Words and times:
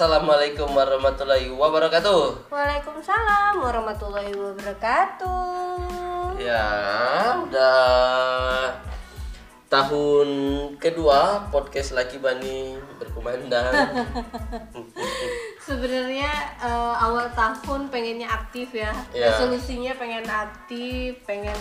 Assalamualaikum 0.00 0.72
warahmatullahi 0.72 1.52
wabarakatuh. 1.52 2.48
Waalaikumsalam 2.48 3.60
warahmatullahi 3.60 4.32
wabarakatuh. 4.32 6.40
Ya, 6.40 6.64
udah 7.44 8.80
tahun 9.68 10.28
kedua 10.80 11.52
podcast 11.52 11.92
Laki 11.92 12.16
Bani 12.16 12.80
berkumandang. 12.96 13.76
Sebenarnya 15.68 16.32
eh, 16.64 16.94
awal 16.96 17.28
tahun 17.36 17.92
pengennya 17.92 18.32
aktif 18.32 18.72
ya. 18.72 18.96
Iya. 19.12 19.36
Resolusinya 19.36 19.92
pengen 20.00 20.24
aktif, 20.24 21.20
pengen 21.28 21.60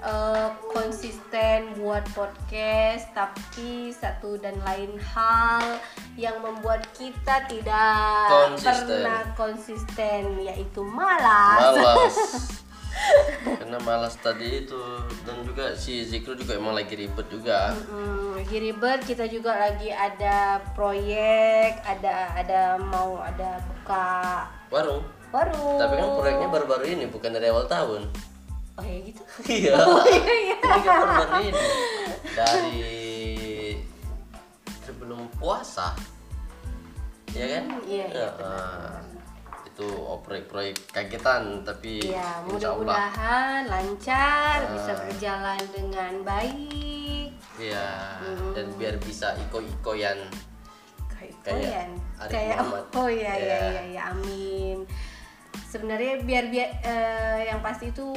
eh, 0.00 0.48
konsisten 0.70 1.76
buat 1.76 2.04
podcast, 2.12 3.08
tapi 3.12 3.92
satu 3.92 4.40
dan 4.40 4.56
lain 4.64 4.96
hal 4.96 5.80
yang 6.16 6.40
membuat 6.40 6.84
kita 6.92 7.44
tidak 7.48 8.28
Konsisten. 8.28 9.00
pernah 9.00 9.20
konsisten 9.34 10.22
yaitu 10.40 10.80
malas. 10.84 11.60
Malas. 11.76 12.16
Karena 13.60 13.78
malas 13.80 14.18
tadi 14.20 14.66
itu 14.66 14.82
dan 15.24 15.40
juga 15.46 15.72
si 15.72 16.04
Zikro 16.04 16.36
juga 16.36 16.58
emang 16.58 16.74
lagi 16.76 16.98
ribet 16.98 17.24
juga. 17.32 17.72
Hmm, 17.72 18.36
lagi 18.36 18.56
ribet 18.60 19.00
kita 19.06 19.24
juga 19.24 19.56
lagi 19.56 19.88
ada 19.88 20.60
proyek 20.76 21.80
ada 21.80 22.34
ada 22.34 22.60
mau 22.76 23.16
ada 23.22 23.62
buka 23.62 24.44
Warung. 24.68 25.00
warung 25.30 25.78
Tapi 25.78 25.94
kan 25.96 26.08
proyeknya 26.18 26.48
baru-baru 26.50 26.84
ini 26.90 27.04
bukan 27.08 27.30
dari 27.30 27.46
awal 27.48 27.64
tahun. 27.64 28.10
Oh 28.80 28.84
ya 28.84 28.98
gitu 29.04 29.22
Iya. 29.60 29.76
Ini 29.76 30.54
kan 30.58 30.78
baru-baru 30.80 31.36
ini. 31.44 31.62
Dari 32.32 32.80
sebelum 34.82 35.28
puasa. 35.36 35.92
Ya 37.30 37.46
kan? 37.46 37.64
Hmm, 37.70 37.82
iya, 37.86 38.06
iya, 38.10 38.28
ah. 38.42 38.98
itu 39.62 39.86
oh, 39.86 40.18
proyek-proyek 40.20 40.76
kagetan 40.90 41.62
tapi 41.62 42.02
ya 42.02 42.42
mudah-mudahan 42.44 43.64
lancar 43.64 44.66
bisa 44.74 44.92
Ah. 44.92 44.98
berjalan 45.06 45.60
dengan 45.70 46.12
baik 46.20 47.30
Iya, 47.56 48.18
Hmm. 48.18 48.50
dan 48.52 48.66
biar 48.74 48.96
bisa 48.98 49.32
iko-ikoyan. 49.38 50.16
kayak 51.40 51.88
Kayak 52.28 52.56
oh 52.92 53.08
iya 53.08 53.32
iya 53.32 53.36
Iya. 53.38 53.58
iya 53.70 53.82
ya, 53.94 54.02
amin 54.12 54.78
sebenarnya 55.64 56.20
biar 56.20 56.44
biar 56.50 56.68
eh, 56.82 57.38
yang 57.48 57.60
pasti 57.62 57.88
itu 57.88 58.10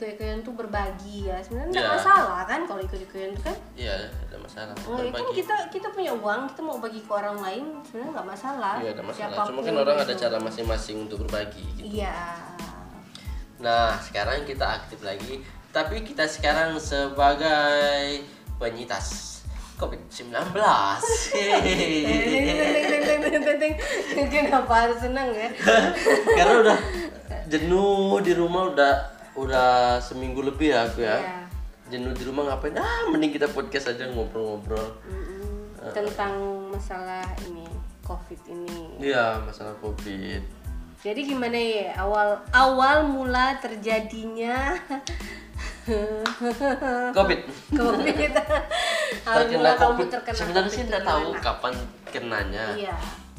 iko-ikoyan 0.00 0.40
tuh 0.40 0.56
berbagi 0.56 1.28
ya 1.28 1.36
sebenarnya 1.38 1.68
nggak 1.70 1.84
Iya. 1.84 1.92
masalah 1.94 2.40
kan 2.42 2.60
kalau 2.64 2.80
iko-ikoyan 2.80 3.36
tuh 3.36 3.44
kan 3.44 3.56
Iya, 3.76 3.92
ada 4.08 4.36
masalah. 4.40 4.72
Oh, 4.82 4.96
ya 4.96 5.12
kan 5.12 5.20
Berbagi. 5.20 5.36
kita 5.38 5.56
kita 5.68 5.88
punya 5.92 6.12
uang, 6.14 6.40
kita 6.48 6.60
mau 6.60 6.80
bagi 6.80 7.00
ke 7.00 7.12
orang 7.12 7.36
lain 7.36 7.64
sebenarnya 7.84 8.10
nggak 8.16 8.26
masalah. 8.26 8.74
Iya, 8.80 8.90
ada 8.90 9.02
masalah. 9.04 9.28
Siapa 9.28 9.40
pun 9.44 9.52
Cuma 9.52 9.60
kan 9.62 9.74
orang 9.78 9.96
ada 9.98 10.08
gitu. 10.08 10.22
cara 10.24 10.36
masing-masing 10.40 10.96
untuk 11.04 11.16
berbagi 11.22 11.64
gitu. 11.76 12.00
Iya. 12.00 12.16
Nah, 13.60 13.92
sekarang 14.00 14.48
kita 14.48 14.64
aktif 14.64 15.04
lagi, 15.04 15.44
tapi 15.68 16.00
kita 16.00 16.24
sekarang 16.24 16.80
sebagai 16.80 18.24
penyitas 18.56 19.36
COVID-19. 19.76 20.56
Kenapa 24.30 24.74
harus 24.80 24.98
senang 24.98 25.28
ya? 25.32 25.48
Karena 26.30 26.54
udah 26.62 26.78
jenuh 27.46 28.20
di 28.20 28.32
rumah 28.32 28.70
udah 28.70 28.94
udah 29.40 29.96
seminggu 30.02 30.44
lebih 30.44 30.76
ya 30.76 30.84
aku 30.84 31.00
ya. 31.00 31.16
Iya. 31.16 31.38
Jenuh 31.90 32.12
di 32.14 32.22
rumah 32.28 32.52
ngapain? 32.52 32.76
Ah, 32.78 33.08
mending 33.10 33.34
kita 33.34 33.50
podcast 33.50 33.90
aja 33.90 34.06
ngobrol-ngobrol. 34.12 35.00
Mm-mm. 35.08 35.90
Tentang 35.90 36.34
masalah 36.70 37.24
ini 37.48 37.66
COVID 38.04 38.40
ini. 38.46 39.00
Iya, 39.00 39.42
masalah 39.42 39.74
COVID. 39.80 40.60
Jadi 41.00 41.20
gimana 41.24 41.56
ya 41.56 41.96
awal 41.96 42.36
awal 42.52 43.08
mula 43.08 43.56
terjadinya 43.56 44.76
COVID. 47.16 47.40
COVID. 47.72 48.32
awal 49.28 49.44
mula 49.48 49.70
kamu 49.80 49.88
COVID. 49.96 50.08
terkena 50.12 50.36
Sebenarnya 50.36 50.70
sih 50.70 50.84
nggak 50.84 51.02
itu 51.02 51.08
tahu 51.08 51.26
kapan 51.40 51.74
kenanya. 52.12 52.66
Iya. 52.76 52.96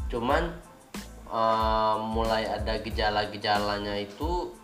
Cuman 0.09 0.43
eh, 1.29 1.95
mulai 2.01 2.49
ada 2.49 2.73
gejala-gejalanya 2.81 3.93
itu 4.01 4.57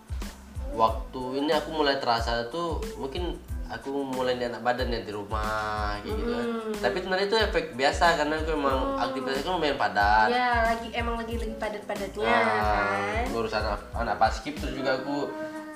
waktu 0.73 1.22
ini 1.38 1.51
aku 1.51 1.69
mulai 1.72 1.97
terasa 1.97 2.47
tuh 2.47 2.79
mungkin 2.95 3.35
aku 3.67 3.91
mulai 4.00 4.39
enak 4.39 4.63
badan 4.63 4.88
ya 4.89 5.03
di 5.03 5.11
rumah 5.11 6.00
kayak 6.00 6.16
gitu 6.16 6.23
kan. 6.31 6.47
Tapi 6.79 6.97
sebenarnya 6.97 7.28
itu 7.28 7.38
efek 7.38 7.66
biasa 7.75 8.05
karena 8.16 8.35
aku 8.39 8.51
emang 8.51 8.78
aktivitasnya 8.97 9.44
kan 9.44 9.53
lumayan 9.53 9.78
padat. 9.78 10.28
Ya 10.31 10.50
lagi 10.66 10.88
emang 10.95 11.16
lagi 11.19 11.35
lagi 11.35 11.55
padat-padatnya 11.55 12.23
Nah, 12.23 12.44
kan. 12.47 13.23
ngurus 13.28 13.53
anak 13.53 13.79
anak 13.91 14.16
paskib 14.17 14.55
terus 14.55 14.72
juga 14.72 14.95
aku 14.95 15.28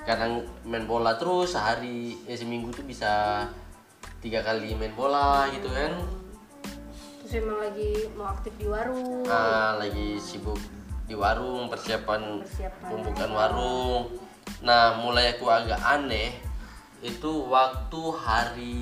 kadang 0.02 0.40
main 0.64 0.82
bola 0.82 1.14
terus 1.14 1.52
sehari 1.52 2.16
ya 2.24 2.34
seminggu 2.34 2.72
tuh 2.72 2.82
bisa 2.82 3.44
tiga 4.18 4.40
kali 4.40 4.72
main 4.72 4.96
bola 4.96 5.44
gitu 5.52 5.68
kan. 5.68 5.92
Terus 7.20 7.32
emang 7.38 7.60
lagi 7.60 8.08
mau 8.16 8.32
aktif 8.32 8.56
di 8.56 8.66
warung. 8.66 9.22
Ah, 9.28 9.76
lagi 9.76 10.16
sibuk 10.16 10.56
di 11.04 11.12
warung 11.12 11.68
persiapan 11.68 12.40
Persiapan. 12.40 12.88
pembukaan 12.88 13.32
warung. 13.36 14.02
Nah, 14.62 14.94
mulai 14.94 15.34
aku 15.34 15.50
agak 15.50 15.78
aneh 15.82 16.38
itu 17.02 17.50
waktu 17.50 18.02
hari 18.14 18.78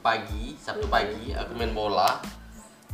pagi, 0.00 0.56
Sabtu 0.56 0.88
pagi 0.88 1.36
aku 1.36 1.52
main 1.60 1.76
bola. 1.76 2.16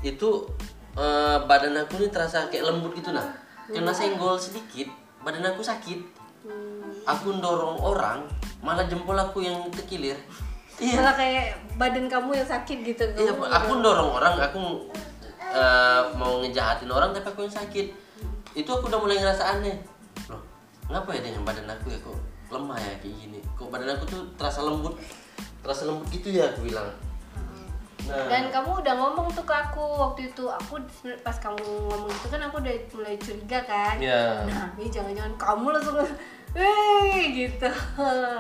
Itu 0.03 0.51
eh, 0.99 1.39
badan 1.47 1.79
aku 1.87 2.03
ini 2.03 2.11
terasa 2.11 2.51
kayak 2.51 2.67
lembut 2.67 2.99
gitu 2.99 3.15
nah. 3.15 3.31
Kena 3.71 3.95
senggol 3.95 4.35
sedikit, 4.35 4.91
badan 5.23 5.55
aku 5.55 5.63
sakit. 5.63 6.03
Hmm. 6.43 6.91
Aku 7.07 7.39
dorong 7.39 7.79
orang, 7.79 8.27
malah 8.59 8.83
jempol 8.91 9.15
aku 9.15 9.47
yang 9.47 9.57
terkilir. 9.71 10.19
Iya. 10.83 10.99
Malah 10.99 11.15
kayak 11.15 11.47
badan 11.79 12.11
kamu 12.11 12.43
yang 12.43 12.49
sakit 12.49 12.79
gitu. 12.83 13.05
Iya, 13.15 13.37
aku 13.39 13.79
dorong 13.85 14.19
orang, 14.19 14.35
aku 14.41 14.89
eh, 15.39 16.03
mau 16.19 16.43
ngejahatin 16.43 16.91
orang 16.91 17.15
tapi 17.15 17.29
aku 17.29 17.47
yang 17.47 17.55
sakit. 17.55 17.87
Itu 18.57 18.67
aku 18.73 18.91
udah 18.91 18.99
mulai 18.99 19.21
ngerasa 19.21 19.61
aneh. 19.61 19.79
Loh, 20.91 20.99
ngapa 20.99 21.11
ya 21.15 21.21
dengan 21.31 21.43
badan 21.47 21.69
aku 21.71 21.87
ya 21.93 21.99
kok 22.03 22.19
lemah 22.51 22.79
ya 22.79 22.93
kayak 22.99 23.15
gini? 23.17 23.39
Kok 23.55 23.69
badan 23.71 23.95
aku 23.95 24.05
tuh 24.09 24.23
terasa 24.35 24.61
lembut, 24.65 24.95
terasa 25.63 25.83
lembut 25.87 26.07
gitu 26.11 26.29
ya 26.33 26.51
aku 26.51 26.67
bilang. 26.67 26.89
Nah, 28.03 28.27
Dan 28.27 28.51
kamu 28.51 28.83
udah 28.83 28.95
ngomong 28.99 29.31
tuh 29.31 29.47
ke 29.47 29.55
aku 29.55 29.79
waktu 29.79 30.27
itu. 30.35 30.43
Aku 30.51 30.75
pas 31.23 31.39
kamu 31.39 31.63
ngomong 31.63 32.11
itu 32.11 32.27
kan 32.27 32.43
aku 32.43 32.59
udah 32.59 32.75
mulai 32.99 33.15
curiga 33.15 33.63
kan. 33.63 33.95
ya, 34.03 34.43
Nah, 34.43 34.67
ini 34.75 34.91
jangan-jangan 34.91 35.35
kamu 35.39 35.67
langsung 35.71 35.97
Hei 36.53 37.33
gitu. 37.33 37.65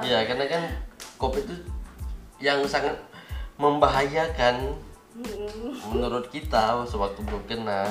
ya 0.04 0.20
karena 0.28 0.44
kan 0.44 0.62
covid 1.16 1.48
itu 1.48 1.56
yang 2.44 2.60
sangat 2.68 2.92
membahayakan 3.56 4.76
Mm-mm. 5.16 5.72
menurut 5.88 6.28
kita 6.28 6.82
sewaktu 6.84 7.24
belum 7.24 7.40
kena. 7.48 7.88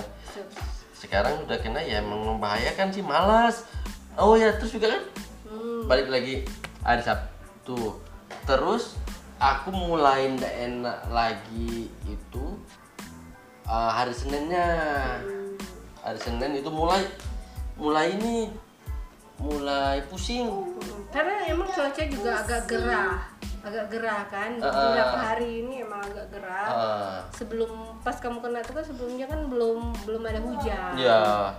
Sekarang 0.93 1.41
udah 1.47 1.57
kena 1.57 1.81
ya 1.81 2.05
emang 2.05 2.37
membahayakan 2.37 2.93
sih 2.93 3.01
malas. 3.01 3.65
Oh 4.15 4.35
ya 4.35 4.51
terus 4.55 4.73
juga 4.73 4.91
kan 4.91 5.03
Hmm. 5.51 5.83
balik 5.83 6.07
lagi 6.07 6.47
hari 6.79 7.03
Sabtu 7.03 7.99
terus 8.47 8.95
aku 9.35 9.67
mulai 9.69 10.31
ndak 10.31 10.47
enak 10.47 10.99
lagi 11.11 11.91
itu 12.07 12.45
uh, 13.67 13.91
hari 13.91 14.15
Seninnya 14.15 14.67
hari 15.99 16.15
Senin 16.17 16.55
itu 16.55 16.71
mulai 16.71 17.03
mulai 17.75 18.15
ini 18.15 18.47
mulai 19.37 19.99
pusing 20.07 20.47
Karena 21.11 21.43
emang 21.43 21.67
cuaca 21.67 22.03
juga 22.07 22.31
agak 22.39 22.71
gerah, 22.71 23.19
agak 23.67 23.85
gerah 23.91 24.23
kan. 24.31 24.55
Uh-uh. 24.55 24.71
Beberapa 24.71 25.17
hari 25.19 25.59
ini 25.59 25.83
emang 25.83 25.99
agak 25.99 26.31
gerah. 26.31 26.67
uh, 26.71 27.17
Sebelum 27.35 27.99
pas 27.99 28.15
kamu 28.15 28.39
kena 28.39 28.63
itu 28.63 28.71
kan 28.71 28.85
sebelumnya 28.87 29.27
kan 29.27 29.43
belum 29.51 29.91
belum 30.07 30.21
ada 30.23 30.39
hujan. 30.39 30.95
ya 30.95 31.51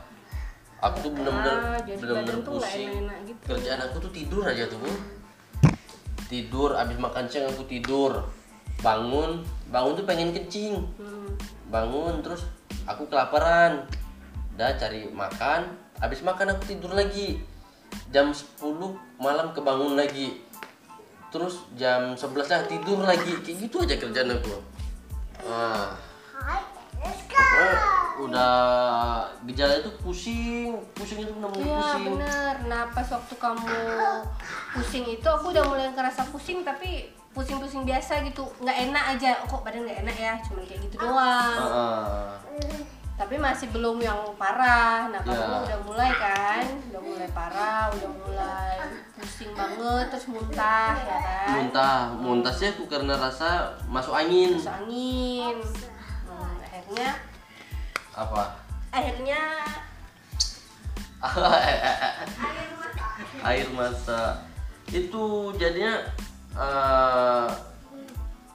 aku 0.83 0.97
tuh 0.99 1.11
bener-bener 1.15 1.55
Ah, 1.55 1.79
bener-bener 1.79 2.35
nggak 2.37 2.49
pusing. 2.51 2.91
gitu. 3.23 3.43
kerjaan 3.47 3.81
aku 3.87 3.97
tuh 4.03 4.11
tidur 4.11 4.43
aja 4.43 4.67
tuh. 4.67 4.79
Bu. 4.83 4.91
tidur 6.27 6.73
abis 6.75 6.97
makan 6.99 7.25
siang 7.29 7.47
aku 7.47 7.63
tidur. 7.65 8.13
Bangun 8.83 9.47
bangun 9.71 9.93
tuh 9.95 10.05
pengen 10.05 10.35
kencing. 10.35 10.83
Hmm. 10.99 11.31
bangun 11.71 12.21
terus 12.21 12.45
aku 12.85 13.07
kelaparan. 13.07 13.87
Udah 14.53 14.75
cari 14.77 15.09
makan. 15.09 15.73
Habis 15.97 16.21
makan 16.21 16.53
aku 16.53 16.67
tidur 16.67 16.93
lagi. 16.93 17.41
Jam 18.11 18.29
10 18.29 18.59
malam 19.17 19.55
kebangun 19.55 19.95
lagi. 19.95 20.43
Terus 21.31 21.65
jam 21.79 22.13
11 22.13 22.49
lah 22.51 22.67
tidur 22.67 23.01
lagi. 23.01 23.33
Kayak 23.41 23.57
gitu 23.65 23.77
aja 23.81 23.95
kerjaan 23.97 24.35
aku. 24.35 24.53
Nah, 25.49 25.97
pokoknya 26.93 28.02
udah 28.25 28.55
gejala 29.45 29.75
itu 29.77 29.91
pusing 29.99 30.71
pusing 30.93 31.19
itu 31.21 31.33
benar-benar 31.33 31.63
Iya 31.63 31.79
pusing. 31.79 32.05
bener. 32.15 32.55
Nah 32.67 32.83
pas 32.89 33.09
waktu 33.09 33.35
kamu 33.37 33.79
pusing 34.73 35.05
itu 35.07 35.27
aku 35.27 35.51
udah 35.51 35.65
mulai 35.65 35.87
ngerasa 35.89 36.23
pusing 36.29 36.63
tapi 36.63 37.07
pusing-pusing 37.33 37.83
biasa 37.83 38.21
gitu. 38.23 38.45
Nggak 38.59 38.79
enak 38.87 39.05
aja. 39.11 39.31
Kok 39.45 39.63
badan 39.63 39.83
nggak 39.83 40.01
enak 40.03 40.17
ya? 40.17 40.35
Cuma 40.41 40.61
kayak 40.63 40.81
gitu 40.83 40.97
doang. 40.97 41.59
Heeh. 41.59 42.81
tapi 43.13 43.39
masih 43.39 43.71
belum 43.71 44.03
yang 44.03 44.19
parah. 44.35 45.07
Nah 45.07 45.21
Ya. 45.23 45.31
lu 45.47 45.57
udah 45.63 45.79
mulai 45.85 46.11
kan? 46.11 46.65
Udah 46.91 46.99
mulai 46.99 47.29
parah 47.31 47.87
udah 47.93 48.11
mulai 48.19 48.75
pusing 49.15 49.53
banget 49.53 50.11
terus 50.11 50.27
muntah 50.27 50.97
ya 50.99 51.19
kan? 51.21 51.47
Muntah. 51.55 51.99
Muntah 52.13 52.51
sih 52.51 52.69
aku 52.69 52.91
karena 52.91 53.15
rasa 53.15 53.71
masuk 53.87 54.11
angin. 54.13 54.59
Masuk 54.59 54.75
angin. 54.75 55.55
Hmm, 56.27 56.57
akhirnya 56.59 57.09
apa? 58.13 58.61
Akhirnya 58.93 59.41
air 63.49 63.69
mata 63.73 64.43
itu 64.91 65.25
jadinya 65.57 66.03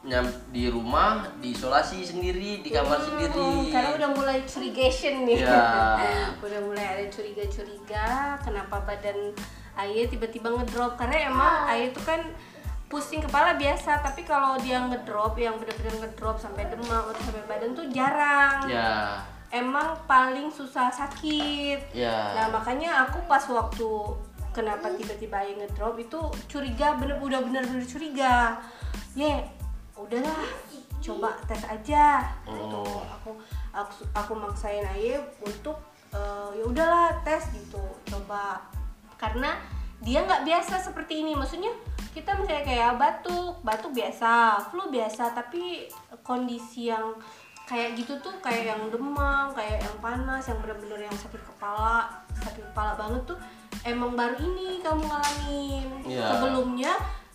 nyam 0.08 0.24
di 0.56 0.72
rumah 0.72 1.20
diisolasi 1.44 2.00
sendiri 2.06 2.64
di 2.64 2.70
kamar 2.72 2.96
Hmm, 2.96 3.08
sendiri. 3.12 3.52
karena 3.76 3.90
udah 4.00 4.10
mulai 4.16 4.40
curigation 4.48 5.28
nih. 5.28 5.44
Ya. 5.44 6.00
udah 6.46 6.62
mulai 6.64 6.86
ada 6.96 7.06
curiga-curiga 7.12 8.40
kenapa 8.44 8.84
badan 8.88 9.36
Aye 9.78 10.10
tiba-tiba 10.10 10.50
ngedrop. 10.50 10.98
Karena 10.98 11.30
emang 11.30 11.70
Aye 11.70 11.94
itu 11.94 12.02
kan 12.02 12.24
pusing 12.90 13.20
kepala 13.20 13.60
biasa 13.60 14.00
tapi 14.00 14.24
kalau 14.24 14.56
dia 14.58 14.80
ngedrop 14.80 15.36
yang 15.38 15.60
benar-benar 15.60 16.08
ngedrop 16.08 16.40
sampai 16.40 16.66
demam 16.72 17.04
atau 17.12 17.22
sampai 17.22 17.44
badan 17.46 17.76
tuh 17.76 17.86
jarang. 17.92 18.64
Ya 18.66 19.22
emang 19.52 19.96
paling 20.10 20.52
susah 20.52 20.92
sakit. 20.92 21.94
Ya 21.96 22.36
nah 22.36 22.48
makanya 22.52 23.08
aku 23.08 23.24
pas 23.26 23.44
waktu 23.48 23.90
kenapa 24.52 24.90
tiba-tiba 24.98 25.38
Aye 25.38 25.54
ngedrop 25.54 25.96
itu 26.02 26.20
curiga 26.50 26.98
bener 26.98 27.22
udah 27.22 27.40
bener-bener 27.46 27.86
curiga. 27.86 28.58
Ye 29.14 29.46
udahlah 29.96 30.42
coba 31.00 31.38
tes 31.46 31.64
aja. 31.66 32.26
Gitu. 32.44 32.84
Aku 33.22 33.32
aku 33.72 34.02
aku 34.12 34.32
maksain 34.34 34.84
Aye 34.84 35.22
untuk 35.46 35.78
eh, 36.12 36.50
ya 36.58 36.64
udahlah 36.66 37.22
tes 37.22 37.48
gitu. 37.54 37.82
Coba. 38.10 38.62
Karena 39.18 39.58
dia 40.02 40.22
nggak 40.26 40.46
biasa 40.46 40.82
seperti 40.82 41.26
ini. 41.26 41.34
Maksudnya 41.34 41.74
kita 42.18 42.34
misalnya 42.34 42.66
kayak 42.66 42.98
batuk 42.98 43.62
batuk 43.62 43.94
biasa 43.94 44.58
flu 44.74 44.90
biasa 44.90 45.38
tapi 45.38 45.86
kondisi 46.26 46.90
yang 46.90 47.14
kayak 47.68 48.00
gitu 48.00 48.16
tuh 48.24 48.32
kayak 48.40 48.72
yang 48.72 48.82
demam 48.88 49.52
kayak 49.52 49.84
yang 49.84 49.98
panas 50.00 50.48
yang 50.48 50.56
bener-bener 50.64 51.04
yang 51.04 51.18
sakit 51.20 51.44
kepala 51.44 52.08
sakit 52.40 52.64
kepala 52.72 52.96
banget 52.96 53.36
tuh 53.36 53.38
emang 53.84 54.16
baru 54.16 54.40
ini 54.40 54.80
kamu 54.80 55.04
ngalamin. 55.04 55.88
Iya. 56.08 56.26
sebelumnya 56.32 56.94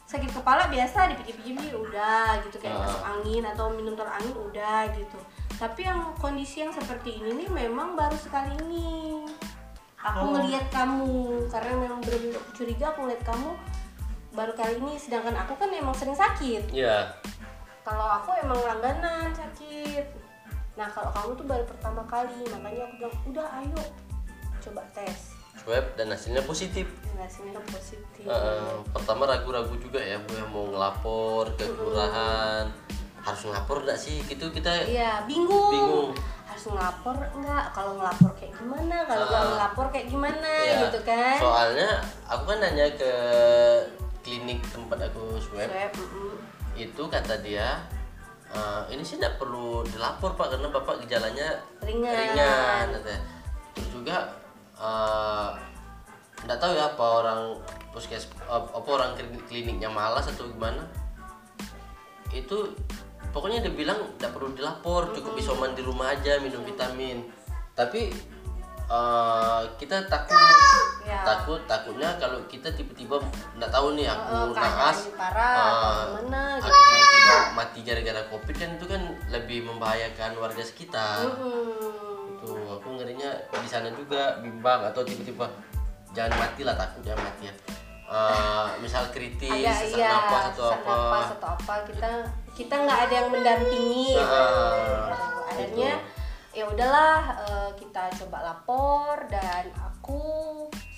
sakit 0.08 0.32
kepala 0.32 0.68
biasa 0.72 1.12
dipijit-pijit 1.12 1.72
udah 1.76 2.40
gitu 2.48 2.56
kayak 2.60 2.76
Ah. 2.76 2.84
masuk 2.84 3.02
angin 3.04 3.44
atau 3.44 3.68
minum 3.72 3.92
tolak 3.96 4.16
angin 4.20 4.36
udah 4.36 4.88
gitu. 4.96 5.20
Tapi 5.56 5.84
yang 5.84 6.00
kondisi 6.16 6.64
yang 6.64 6.72
seperti 6.72 7.20
ini 7.20 7.44
nih 7.44 7.48
memang 7.48 7.96
baru 7.96 8.16
sekali 8.16 8.56
ini. 8.68 9.24
Aku 10.02 10.34
ngelihat 10.34 10.68
kamu 10.68 11.46
karena 11.48 11.72
memang 11.78 12.00
bener 12.02 12.34
curiga 12.52 12.90
aku 12.92 13.06
ngeliat 13.06 13.22
kamu 13.22 13.54
baru 14.32 14.52
kali 14.56 14.80
ini 14.80 14.96
sedangkan 14.96 15.36
aku 15.44 15.56
kan 15.60 15.70
emang 15.72 15.94
sering 15.96 16.16
sakit. 16.16 16.72
Ya 16.72 17.08
kalau 17.82 18.06
aku 18.06 18.30
emang 18.38 18.62
langganan 18.62 19.34
sakit 19.34 19.81
nah 20.72 20.88
kalau 20.88 21.10
kamu 21.12 21.30
tuh 21.36 21.46
baru 21.46 21.64
pertama 21.68 22.02
kali 22.06 22.42
makanya 22.48 22.88
aku 22.88 22.94
bilang 22.98 23.16
udah 23.28 23.46
ayo 23.60 23.80
coba 24.62 24.82
tes. 24.94 25.34
Swab 25.52 25.84
dan 25.94 26.08
hasilnya 26.08 26.42
positif. 26.42 26.88
Dan 27.04 27.22
hasilnya 27.22 27.60
positif. 27.68 28.24
Eh, 28.24 28.74
pertama 28.90 29.28
ragu-ragu 29.28 29.74
juga 29.76 30.00
ya 30.00 30.16
gue 30.16 30.40
mau 30.48 30.64
ngelapor 30.70 31.52
ke 31.60 31.66
kelurahan. 31.68 32.66
Harus 33.20 33.42
ngelapor 33.46 33.84
enggak 33.84 33.98
sih? 34.00 34.18
Gitu 34.24 34.48
kita 34.50 34.70
iya 34.88 35.22
bingung, 35.28 35.70
Bingung. 35.70 36.10
harus 36.48 36.64
ngelapor 36.66 37.14
enggak 37.36 37.64
kalau 37.70 37.94
ngelapor 38.00 38.30
kayak 38.34 38.54
gimana? 38.56 38.96
Kalau 39.04 39.24
nggak 39.28 39.42
Ah. 39.42 39.50
ngelapor 39.54 39.86
kayak 39.92 40.06
gimana? 40.08 40.50
Ya, 40.64 40.74
gitu 40.88 40.98
kan? 41.04 41.36
Soalnya 41.38 41.90
aku 42.26 42.42
kan 42.48 42.58
nanya 42.58 42.86
ke 42.96 43.12
klinik 44.22 44.58
tempat 44.70 44.98
aku 45.06 45.36
swab. 45.38 45.68
Swab, 45.68 45.92
mm-mm. 45.94 46.34
itu 46.74 47.02
kata 47.06 47.34
dia 47.44 47.82
"Eh, 48.52 48.82
ini 48.92 49.00
sih 49.00 49.16
tidak 49.16 49.40
perlu 49.40 49.80
dilapor 49.82 50.36
pak 50.36 50.52
karena 50.52 50.68
bapak 50.68 51.00
gejalanya 51.00 51.56
Ringan. 51.80 52.12
ringan 52.12 52.86
katanya. 53.00 53.20
terus 53.72 53.88
juga 53.90 54.16
tidak 56.36 56.58
tahu 56.58 56.72
ya 56.74 56.84
apa 56.86 57.04
orang 57.22 57.40
puskes 57.88 58.28
ap- 58.44 58.68
apa 58.68 58.88
orang 58.90 59.10
klinik- 59.14 59.46
kliniknya 59.46 59.88
malas 59.88 60.26
atau 60.26 60.44
gimana 60.44 60.84
itu 62.28 62.76
pokoknya 63.30 63.62
dia 63.62 63.72
bilang 63.72 63.96
tidak 64.18 64.36
perlu 64.36 64.52
dilapor 64.52 65.12
cukup 65.12 65.32
isoman 65.38 65.72
di 65.72 65.80
rumah 65.80 66.12
aja 66.12 66.36
minum 66.42 66.60
vitamin 66.60 67.24
tapi 67.72 68.12
eh, 68.84 69.60
kita 69.78 70.04
takut 70.04 70.36
Ya. 71.12 71.20
takut 71.28 71.60
takutnya 71.68 72.08
kalau 72.16 72.40
kita 72.48 72.72
tiba-tiba 72.72 73.20
nggak 73.60 73.68
tahu 73.68 73.92
nih 74.00 74.08
aku 74.08 74.56
keadaan 74.56 74.80
naas 74.80 74.98
parah 75.12 75.52
atau 75.52 76.16
aku 76.16 76.72
gitu. 76.72 76.72
tiba-tiba 76.88 77.36
mati 77.52 77.78
gara-gara 77.84 78.22
covid 78.32 78.54
kan 78.56 78.70
itu 78.80 78.86
kan 78.88 79.02
lebih 79.28 79.58
membahayakan 79.68 80.30
warga 80.40 80.64
sekitar 80.64 81.28
Mm-mm. 81.28 82.40
tuh 82.40 82.80
aku 82.80 82.88
ngerinya 82.96 83.28
di 83.52 83.68
sana 83.68 83.92
juga 83.92 84.40
bimbang 84.40 84.88
atau 84.88 85.04
tiba-tiba 85.04 85.52
jangan 86.10 86.32
mati 86.40 86.64
lah 86.64 86.74
takut 86.74 87.04
jangan 87.04 87.28
mati 87.28 87.52
ya 87.52 87.54
Eh, 88.12 88.66
misal 88.84 89.08
kritis 89.08 89.48
sesak 89.48 89.96
iya 89.96 90.12
napas 90.12 90.52
atau 90.52 90.68
sesak 90.68 90.84
apa 90.84 90.92
napas 90.92 91.28
atau 91.32 91.48
apa 91.56 91.74
kita 91.88 92.10
kita 92.52 92.74
nggak 92.84 92.98
ada 93.08 93.14
yang 93.16 93.28
mendampingi 93.32 94.20
Ah, 94.20 95.48
akhirnya 95.48 95.92
ya 96.52 96.68
udahlah 96.68 97.20
kita 97.72 98.12
coba 98.20 98.52
lapor 98.52 99.16
dan 99.32 99.72
aku 99.72 100.20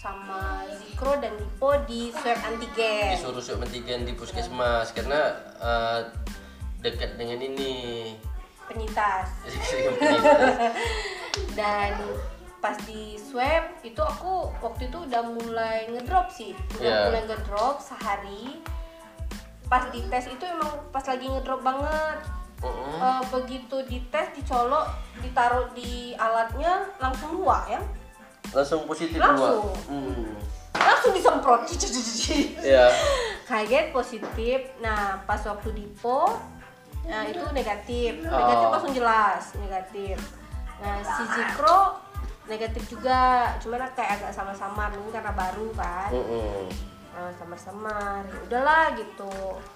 sama 0.04 0.60
Zikro 0.68 1.16
dan 1.16 1.32
Dipo 1.40 1.72
di 1.88 2.12
swab 2.12 2.36
antigen. 2.44 3.16
Disuruh 3.16 3.40
swab 3.40 3.64
antigen 3.64 4.04
di 4.04 4.12
puskesmas 4.12 4.92
karena 4.92 5.32
eh, 5.56 6.00
dekat 6.84 7.16
dengan 7.16 7.40
ini. 7.40 8.12
Penyintas. 8.68 9.32
Dan 11.56 11.96
pas 12.60 12.76
di 12.84 13.16
swab 13.16 13.80
itu 13.80 14.00
aku 14.00 14.52
waktu 14.60 14.92
itu 14.92 15.08
udah 15.08 15.24
mulai 15.24 15.88
ngedrop 15.88 16.28
sih. 16.28 16.52
Udah 16.76 16.84
Iya. 16.84 17.00
mulai 17.08 17.22
ngedrop 17.24 17.80
sehari. 17.80 18.60
Pas 19.72 19.88
di 19.88 20.04
tes 20.12 20.28
itu 20.28 20.44
emang 20.44 20.68
pas 20.92 21.04
lagi 21.08 21.24
ngedrop 21.32 21.64
banget. 21.64 22.20
Mm-mm. 22.60 23.00
Eh, 23.00 23.22
begitu 23.32 23.76
dites 23.88 24.28
dicolok 24.36 24.88
ditaruh 25.20 25.68
di 25.76 26.16
alatnya 26.16 26.88
langsung 26.96 27.36
dua 27.36 27.60
ya 27.68 27.80
langsung 28.54 28.86
positif 28.86 29.18
Langsung. 29.18 29.68
dua 29.74 29.90
hmm. 29.90 30.30
langsung 30.78 31.12
disemprot 31.12 31.60
Cici, 31.66 31.86
cici, 31.90 32.00
cici. 32.14 32.38
ya 32.62 32.88
kaget 33.44 33.92
positif 33.92 34.58
nah 34.80 35.20
pas 35.26 35.42
waktu 35.44 35.74
dipo 35.74 36.30
nah 37.04 37.26
itu 37.28 37.42
negatif 37.52 38.24
negatif 38.24 38.64
Oh. 38.64 38.72
langsung 38.72 38.94
jelas 38.96 39.42
negatif 39.60 40.16
nah 40.80 40.98
si 41.04 41.22
Zikro 41.36 42.00
negatif 42.48 42.82
juga 42.88 43.52
cuman 43.60 43.88
kayak 43.92 44.20
agak 44.20 44.32
samar-samar 44.32 44.92
mungkin 44.96 45.16
karena 45.16 45.32
baru 45.32 45.68
kan 45.76 46.10
Mm-mm. 46.12 46.68
nah, 47.12 47.30
samar-samar 47.36 48.20
ya 48.28 48.38
udahlah 48.48 48.84
gitu 48.96 49.32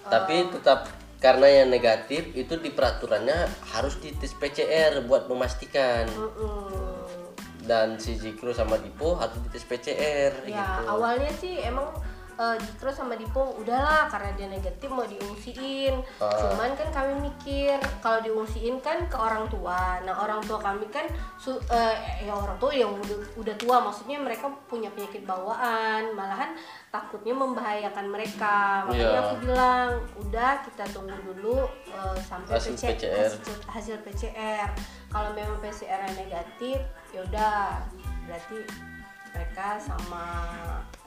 tapi 0.08 0.48
tetap 0.52 0.88
karena 1.18 1.46
yang 1.50 1.68
negatif 1.72 2.30
itu 2.36 2.54
di 2.62 2.70
peraturannya 2.70 3.48
harus 3.74 3.98
dites 3.98 4.36
PCR 4.36 5.02
buat 5.04 5.26
memastikan 5.26 6.06
mm-mm. 6.08 6.87
Dan 7.68 7.94
si 7.94 8.16
Zikro 8.16 8.48
sama 8.50 8.74
Dipo 8.76 9.12
harus 9.12 9.36
dites 9.42 9.62
PCR 9.62 10.32
ya 10.42 10.80
gitu. 10.80 10.88
awalnya 10.88 11.28
sih 11.30 11.60
emang 11.60 11.92
eh, 12.34 12.56
Zikro 12.56 12.88
sama 12.88 13.12
Dipo 13.12 13.54
udahlah 13.54 14.06
karena 14.06 14.30
dia 14.32 14.48
negatif 14.48 14.88
mau 14.88 15.04
diungsiin 15.04 16.00
Ah. 16.16 16.32
cuman 16.32 16.72
kan 16.72 16.88
kami 16.88 17.14
mikir 17.20 17.74
kalau 17.98 18.18
diungsiin 18.20 18.78
kan 18.78 19.04
ke 19.04 19.14
orang 19.14 19.44
tua 19.46 20.00
nah 20.00 20.16
orang 20.16 20.40
tua 20.40 20.56
kami 20.56 20.88
kan 20.88 21.04
su- 21.36 21.60
eh, 21.68 21.94
ya 22.22 22.32
orang 22.32 22.56
tua 22.56 22.72
yang 22.72 22.88
udah, 22.90 23.18
udah 23.36 23.54
tua 23.54 23.76
maksudnya 23.80 24.16
mereka 24.16 24.48
punya 24.64 24.88
penyakit 24.88 25.22
bawaan 25.22 26.10
malahan 26.12 26.56
takutnya 26.88 27.34
membahayakan 27.34 28.06
mereka 28.08 28.56
makanya 28.82 29.04
Iya. 29.12 29.20
aku 29.20 29.34
bilang 29.40 29.88
udah 30.18 30.52
kita 30.62 30.84
tunggu 30.88 31.18
dulu 31.22 31.58
eh, 31.86 32.16
sampai 32.18 32.50
Hasil 32.50 32.72
PC 32.72 32.82
PCR. 32.96 33.28
hasil, 33.28 33.56
hasil 33.66 33.96
PCR 34.00 34.70
kalau 35.08 35.32
memang 35.32 35.56
PCR 35.60 36.04
-nya 36.04 36.12
negatif 36.20 36.78
ya 37.12 37.20
udah 37.24 37.80
berarti 38.28 38.58
mereka 39.32 39.80
sama 39.80 40.26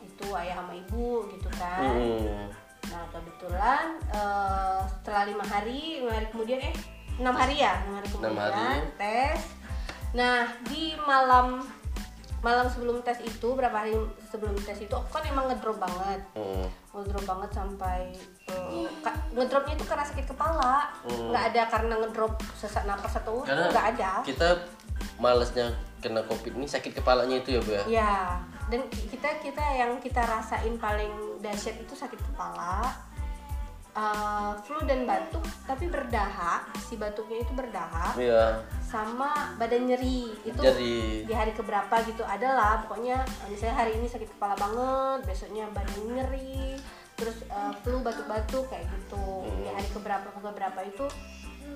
itu 0.02 0.26
ayah 0.38 0.62
sama 0.62 0.74
ibu 0.78 1.26
gitu 1.30 1.50
kan 1.58 1.94
Mm-mm. 1.94 2.50
nah 2.90 3.04
kebetulan 3.14 3.86
eh, 4.10 4.80
setelah 4.90 5.24
lima 5.30 5.46
hari 5.46 6.02
lima 6.02 6.14
hari 6.18 6.28
kemudian 6.34 6.60
eh 6.62 6.76
enam 7.22 7.36
hari 7.38 7.62
ya 7.62 7.78
enam 7.86 8.02
hari 8.02 8.08
kemudian 8.10 8.38
hari. 8.38 8.82
tes 8.98 9.40
nah 10.12 10.50
di 10.66 10.98
malam 11.06 11.62
malam 12.42 12.66
sebelum 12.66 13.06
tes 13.06 13.22
itu 13.22 13.54
berapa 13.54 13.86
hari 13.86 13.94
sebelum 14.34 14.58
tes 14.66 14.82
itu 14.82 14.94
aku 14.98 15.10
kan 15.14 15.24
emang 15.30 15.46
ngedrop 15.54 15.78
banget 15.78 16.22
Mm. 16.34 16.66
ngedrop 16.98 17.26
banget 17.30 17.50
sampai 17.54 18.10
eh, 18.52 18.90
ka- 19.00 19.20
ngedropnya 19.32 19.74
itu 19.80 19.86
karena 19.88 20.06
sakit 20.06 20.26
kepala. 20.28 20.92
Hmm. 21.08 21.32
nggak 21.32 21.44
ada 21.56 21.62
karena 21.72 21.94
ngedrop 22.04 22.34
sesak 22.60 22.84
napas 22.84 23.16
atau 23.18 23.42
karena 23.42 23.72
nggak 23.72 23.88
ada. 23.98 24.12
kita 24.22 24.48
malesnya 25.18 25.72
kena 26.02 26.26
covid 26.26 26.58
ini 26.58 26.66
sakit 26.66 26.98
kepalanya 26.98 27.40
itu 27.40 27.58
ya 27.58 27.62
bu 27.62 27.72
ya? 27.72 27.84
Ya, 27.86 28.16
dan 28.74 28.82
kita 28.90 29.38
kita 29.40 29.62
yang 29.78 30.02
kita 30.02 30.22
rasain 30.26 30.74
paling 30.82 31.14
dahsyat 31.46 31.78
itu 31.78 31.94
sakit 31.94 32.18
kepala, 32.18 32.90
eh, 33.94 34.52
flu 34.66 34.82
dan 34.90 35.06
batuk, 35.06 35.46
tapi 35.70 35.86
berdahak. 35.94 36.66
Si 36.82 36.98
batuknya 36.98 37.46
itu 37.46 37.54
berdahak, 37.54 38.18
iya. 38.18 38.66
sama 38.82 39.54
badan 39.62 39.94
nyeri. 39.94 40.34
Itu 40.42 40.58
jadi 40.58 41.22
di 41.30 41.34
hari 41.38 41.54
keberapa 41.54 42.02
gitu 42.10 42.26
adalah 42.26 42.82
pokoknya 42.82 43.22
misalnya 43.46 43.86
hari 43.86 44.02
ini 44.02 44.10
sakit 44.10 44.34
kepala 44.38 44.58
banget, 44.58 45.30
besoknya 45.30 45.70
badan 45.70 46.02
nyeri, 46.18 46.82
terus 47.22 47.38
eh, 47.46 47.74
flu 47.86 48.02
batuk-batuk 48.02 48.66
kayak 48.74 48.90
gitu. 48.90 49.46
Di 49.46 49.70
hari 49.70 49.90
keberapa 49.94 50.28
keberapa 50.34 50.80
itu 50.82 51.06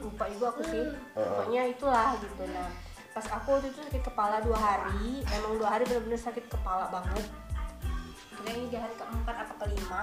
lupa 0.01 0.25
juga 0.33 0.45
aku 0.57 0.61
sih. 0.65 0.85
Pokoknya 1.13 1.61
itulah 1.69 2.17
gitu. 2.17 2.43
Nah, 2.49 2.69
pas 3.13 3.25
aku 3.29 3.61
waktu 3.61 3.69
itu 3.69 3.79
sakit 3.85 4.03
kepala 4.03 4.41
dua 4.41 4.57
hari, 4.57 5.21
emang 5.29 5.61
dua 5.61 5.77
hari 5.77 5.85
benar-benar 5.85 6.19
sakit 6.19 6.49
kepala 6.49 6.89
banget. 6.89 7.25
Kayaknya 8.41 8.65
di 8.73 8.77
hari 8.81 8.95
keempat 8.97 9.35
apa 9.45 9.53
kelima 9.61 10.01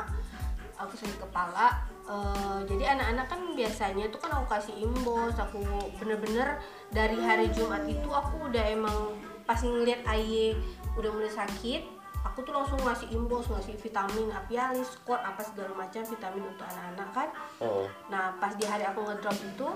aku 0.79 0.95
sakit 0.99 1.19
kepala 1.21 1.93
Eh, 2.03 2.59
jadi 2.67 2.99
anak-anak 2.99 3.27
kan 3.31 3.41
biasanya 3.55 4.11
tuh 4.11 4.19
kan 4.19 4.35
aku 4.35 4.47
kasih 4.59 4.75
imbos 4.83 5.39
aku 5.39 5.63
bener-bener 6.03 6.59
dari 6.91 7.15
hari 7.23 7.47
Jumat 7.55 7.87
itu 7.87 8.11
aku 8.11 8.51
udah 8.51 8.65
emang 8.75 9.15
pas 9.47 9.63
ngeliat 9.63 10.03
Aye 10.11 10.59
udah 10.99 11.11
mulai 11.15 11.31
sakit 11.31 12.02
aku 12.23 12.39
tuh 12.47 12.55
langsung 12.55 12.79
ngasih 12.83 13.09
imbos 13.11 13.51
ngasih 13.51 13.75
vitamin 13.79 14.31
apialis 14.31 14.89
skor 14.95 15.19
apa 15.19 15.43
segala 15.43 15.75
macam 15.75 16.03
vitamin 16.07 16.43
untuk 16.47 16.67
anak-anak 16.67 17.09
kan. 17.11 17.29
Oh. 17.59 17.85
Nah 18.09 18.35
pas 18.39 18.55
di 18.55 18.65
hari 18.67 18.87
aku 18.87 19.03
ngedrop 19.03 19.39
itu 19.43 19.69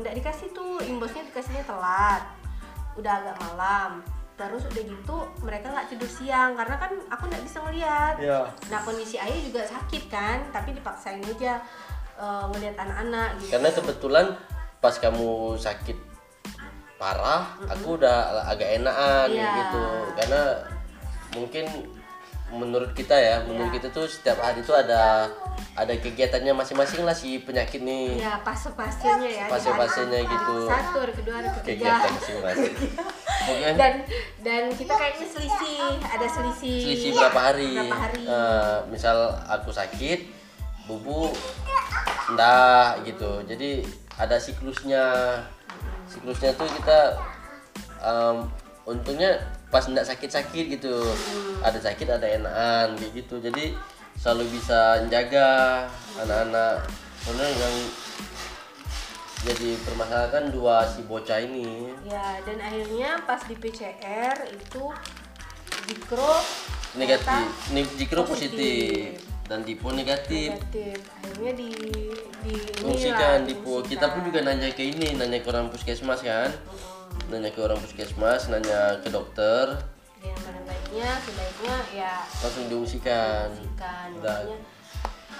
nggak 0.00 0.14
dikasih 0.20 0.52
tuh 0.52 0.78
imbosnya 0.84 1.24
dikasihnya 1.28 1.64
telat. 1.64 2.22
Udah 2.96 3.12
agak 3.24 3.36
malam. 3.42 4.04
Terus 4.36 4.64
udah 4.72 4.82
gitu 4.88 5.16
mereka 5.44 5.68
nggak 5.68 5.88
tidur 5.92 6.08
siang 6.08 6.56
karena 6.56 6.76
kan 6.80 6.92
aku 7.12 7.28
nggak 7.28 7.44
bisa 7.44 7.58
ngeliat. 7.64 8.14
Iya. 8.16 8.40
Nah 8.72 8.80
kondisi 8.84 9.16
ayah 9.20 9.40
juga 9.40 9.62
sakit 9.68 10.08
kan, 10.08 10.38
tapi 10.52 10.72
dipaksain 10.72 11.20
aja 11.24 11.60
eh, 12.20 12.44
ngeliat 12.52 12.76
anak-anak 12.76 13.28
gitu. 13.40 13.52
karena 13.56 13.68
kebetulan 13.72 14.26
pas 14.80 14.92
kamu 14.96 15.56
sakit 15.56 15.96
parah 17.00 17.56
aku 17.64 17.96
udah 17.96 18.44
agak 18.44 18.76
enakan 18.76 19.28
Iya. 19.32 19.52
gitu. 19.56 19.84
Karena 20.20 20.42
mungkin 21.32 21.64
menurut 22.50 22.90
kita 22.92 23.14
ya 23.14 23.36
menurut 23.44 23.70
Iya. 23.70 23.76
kita 23.78 23.88
tuh 23.90 24.04
setiap 24.04 24.38
hari 24.38 24.58
tuh 24.60 24.74
ada 24.74 25.30
ada 25.72 25.94
kegiatannya 25.94 26.50
masing-masing 26.52 27.06
lah 27.06 27.14
si 27.14 27.38
penyakit 27.38 27.78
nih 27.78 28.18
Ya 28.18 28.42
fase-fasenya 28.42 29.30
ya. 29.30 29.46
Fase-fasenya 29.46 30.18
gitu. 30.20 30.66
Satu, 30.66 30.98
hari 30.98 31.14
kedua, 31.14 31.34
hari 31.36 31.48
ketiga. 31.54 31.94
kegiatan 31.94 32.10
masing-masing 32.12 32.74
Dan 33.72 33.92
dan 34.40 34.62
kita 34.72 34.92
kayaknya 34.92 35.26
selisih, 35.28 35.78
ada 36.04 36.26
selisih. 36.26 36.78
selisih 36.84 37.10
berapa 37.14 37.40
hari, 37.40 37.72
Berapa 37.78 37.98
hari. 38.02 38.22
Eh, 38.26 38.76
misal 38.90 39.16
aku 39.46 39.70
sakit 39.70 40.26
bubu 40.84 41.30
ndak 42.28 43.06
gitu 43.06 43.42
jadi 43.44 43.86
ada 44.16 44.36
siklusnya 44.36 45.02
siklusnya 46.04 46.50
tuh 46.52 46.66
kita 46.68 47.14
em, 48.00 48.36
untungnya 48.84 49.38
pas 49.70 49.86
ndak 49.86 50.04
sakit-sakit 50.04 50.64
gitu. 50.76 50.94
Ada 51.62 51.78
sakit 51.78 52.06
ada 52.10 52.26
enakan 52.26 52.98
kayak 52.98 53.12
gitu. 53.14 53.38
Jadi 53.38 53.72
selalu 54.18 54.50
bisa 54.58 55.00
menjaga 55.06 55.48
anak-anak. 56.18 56.84
Karena 57.24 57.46
yang 57.46 57.74
jadi 59.40 59.70
permasalahan 59.86 60.52
dua 60.52 60.84
si 60.84 61.00
bocah 61.06 61.40
ini. 61.40 61.94
Ya 62.04 62.42
dan 62.44 62.60
akhirnya 62.60 63.24
pas 63.24 63.40
di 63.46 63.56
PCR 63.56 64.36
itu 64.52 64.84
dikro 65.88 66.34
negatif. 66.98 67.46
Nih, 67.72 67.86
jikro 67.96 68.26
positif. 68.26 69.16
positif. 69.16 69.30
Dan 69.50 69.66
Dipo 69.66 69.90
negatif. 69.90 70.54
Negatif. 70.54 70.98
Akhirnya 71.18 71.52
di 71.58 71.70
di 72.46 72.54
Fungsikan 72.78 73.42
inilah, 73.42 73.48
Dipo. 73.50 73.74
Kita 73.82 74.06
pun 74.14 74.22
juga 74.22 74.46
nanya 74.46 74.70
ke 74.70 74.82
ini 74.86 75.18
nanya 75.18 75.42
ke 75.42 75.48
orang 75.50 75.72
puskesmas 75.74 76.22
kan 76.22 76.54
nanya 77.28 77.50
ke 77.50 77.60
orang 77.60 77.78
puskesmas 77.78 78.50
nanya 78.50 78.98
ke 79.00 79.08
dokter. 79.08 79.78
Yang 80.20 80.40
mana 80.44 80.60
baiknya 80.66 81.08
sebaiknya 81.22 81.76
ya 81.94 82.14
langsung 82.42 82.66
diungsikan. 82.68 83.48
kan 83.78 84.08
makanya 84.18 84.58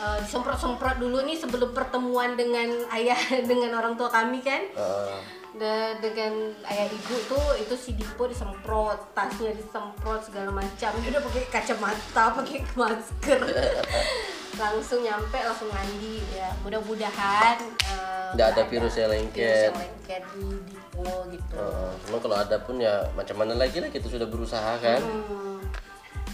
eh, 0.01 0.19
disemprot-semprot 0.25 0.97
dulu 0.97 1.21
nih 1.23 1.37
sebelum 1.37 1.71
pertemuan 1.71 2.33
dengan 2.35 2.69
ayah 2.97 3.19
dengan 3.43 3.77
orang 3.77 3.99
tua 3.99 4.09
kami 4.09 4.41
kan? 4.41 4.63
Eh, 4.73 5.19
De- 5.51 5.99
dengan 5.99 6.55
ayah 6.63 6.87
ibu 6.87 7.17
tuh 7.27 7.59
itu 7.59 7.75
si 7.75 7.99
Dipo 7.99 8.23
disemprot 8.25 9.11
tasnya 9.13 9.51
disemprot 9.51 10.23
segala 10.23 10.55
macam. 10.55 10.95
Dia 11.03 11.11
udah 11.11 11.23
pakai 11.27 11.45
kacamata 11.51 12.25
pakai 12.39 12.63
masker 12.79 13.41
langsung 14.59 15.01
nyampe 15.03 15.39
langsung 15.39 15.71
mandi 15.71 16.23
ya. 16.35 16.51
Mudah-mudahan 16.65 17.57
eh, 17.61 18.29
Nggak 18.35 18.49
ada 18.57 18.63
virus 18.67 18.95
yang 18.97 19.11
lengket. 19.11 19.45
virus 19.45 19.65
yang 19.71 19.79
lengket 19.79 20.23
di 20.35 20.45
Dipo 20.67 21.11
gitu. 21.31 21.55
Eh, 21.59 21.91
cuma 22.07 22.17
kalau 22.19 22.37
ada 22.39 22.57
pun 22.63 22.77
ya 22.79 23.05
macam 23.15 23.37
mana 23.39 23.55
lagi 23.55 23.79
lah 23.79 23.91
kita 23.91 24.07
sudah 24.11 24.27
berusaha 24.27 24.73
kan? 24.79 25.01
Hmm, 25.03 25.59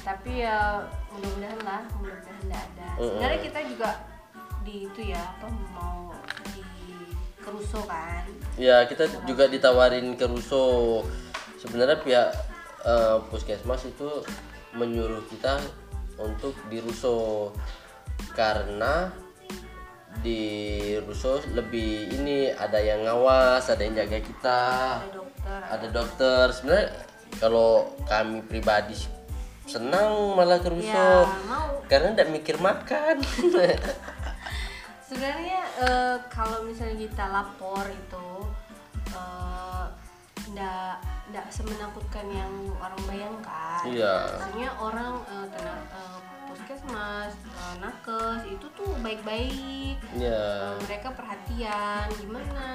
tapi 0.01 0.45
ya 0.45 0.81
mudah-mudahan 1.13 1.61
lah 1.65 1.83
mudah-mudahan 1.99 2.41
nggak 2.49 2.63
ada. 2.75 2.89
Sebenarnya 2.97 3.41
kita 3.43 3.61
juga 3.69 3.91
di 4.67 4.77
itu 4.91 5.01
ya 5.15 5.23
apa 5.23 5.47
mau 5.73 6.11
di 6.51 6.63
keruso 7.39 7.81
kan? 7.87 8.25
Ya 8.57 8.83
kita 8.89 9.07
juga 9.29 9.47
ditawarin 9.47 10.17
ke 10.19 10.27
Russo 10.27 10.65
sebenarnya 11.61 12.01
pihak 12.03 12.29
eh, 12.83 13.17
puskesmas 13.31 13.87
itu 13.87 14.09
menyuruh 14.77 15.25
kita 15.31 15.57
untuk 16.17 16.57
di 16.69 16.81
Russo 16.81 17.49
karena 18.37 19.11
di 20.21 20.43
Russo 21.05 21.39
lebih 21.53 22.09
ini 22.11 22.51
ada 22.51 22.81
yang 22.81 23.05
ngawas 23.05 23.69
ada 23.69 23.83
yang 23.85 23.95
jaga 23.95 24.19
kita. 24.21 24.63
Ada 25.01 25.11
dokter. 25.13 25.61
Ada 25.71 25.87
dokter. 25.93 26.45
Sebenarnya 26.53 26.89
kalau 27.37 27.93
kami 28.09 28.43
pribadi 28.49 28.97
senang 29.67 30.35
malah 30.35 30.59
ke 30.63 30.69
Russo. 30.73 30.89
Ya 30.89 31.27
mau. 31.47 31.83
Karena 31.87 32.15
tidak 32.17 32.31
mikir 32.33 32.57
makan. 32.59 33.23
Sebenarnya 35.07 35.61
eh, 35.79 36.17
kalau 36.27 36.67
misalnya 36.67 36.99
kita 37.07 37.25
lapor 37.31 37.87
itu 37.87 38.27
eh, 39.15 39.85
nggak 40.51 40.93
nggak 41.31 41.47
semenakutkan 41.51 42.27
yang 42.31 42.51
orang 42.79 43.01
bayangkan. 43.07 43.83
Iya. 43.87 44.17
maksudnya 44.35 44.71
orang 44.79 45.13
eh, 45.31 45.47
tena- 45.55 45.87
eh, 45.95 46.19
puskesmas 46.67 47.31
eh, 47.31 47.75
nakes 47.79 48.43
itu 48.51 48.67
tuh 48.75 48.91
baik-baik. 48.99 50.03
Ya 50.19 50.75
Eh, 50.75 50.83
mereka 50.83 51.15
perhatian. 51.15 52.11
Gimana 52.19 52.67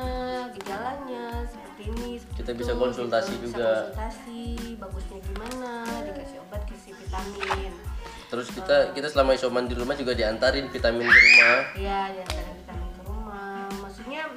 gejalanya? 0.56 1.44
Seperti 1.44 1.92
ini 1.92 2.16
seperti 2.16 2.40
Kita 2.40 2.52
itu, 2.56 2.60
bisa 2.64 2.74
konsultasi 2.80 3.32
gitu. 3.36 3.52
Bisa 3.52 3.58
juga. 3.60 3.72
konsultasi 3.84 4.42
bagusnya 4.80 5.20
gimana 5.28 5.72
dikasih 6.08 6.38
obat 6.40 6.62
kasih 6.72 6.94
vitamin. 6.96 7.72
Terus 8.32 8.48
kita 8.56 8.96
kita 8.96 9.08
selama 9.12 9.36
isoman 9.36 9.68
di 9.68 9.76
rumah 9.76 9.96
juga 10.00 10.16
diantarin 10.16 10.72
vitamin 10.72 11.04
ke 11.04 11.20
rumah. 11.20 11.60
Iya, 11.76 12.00
diantarin 12.16 12.51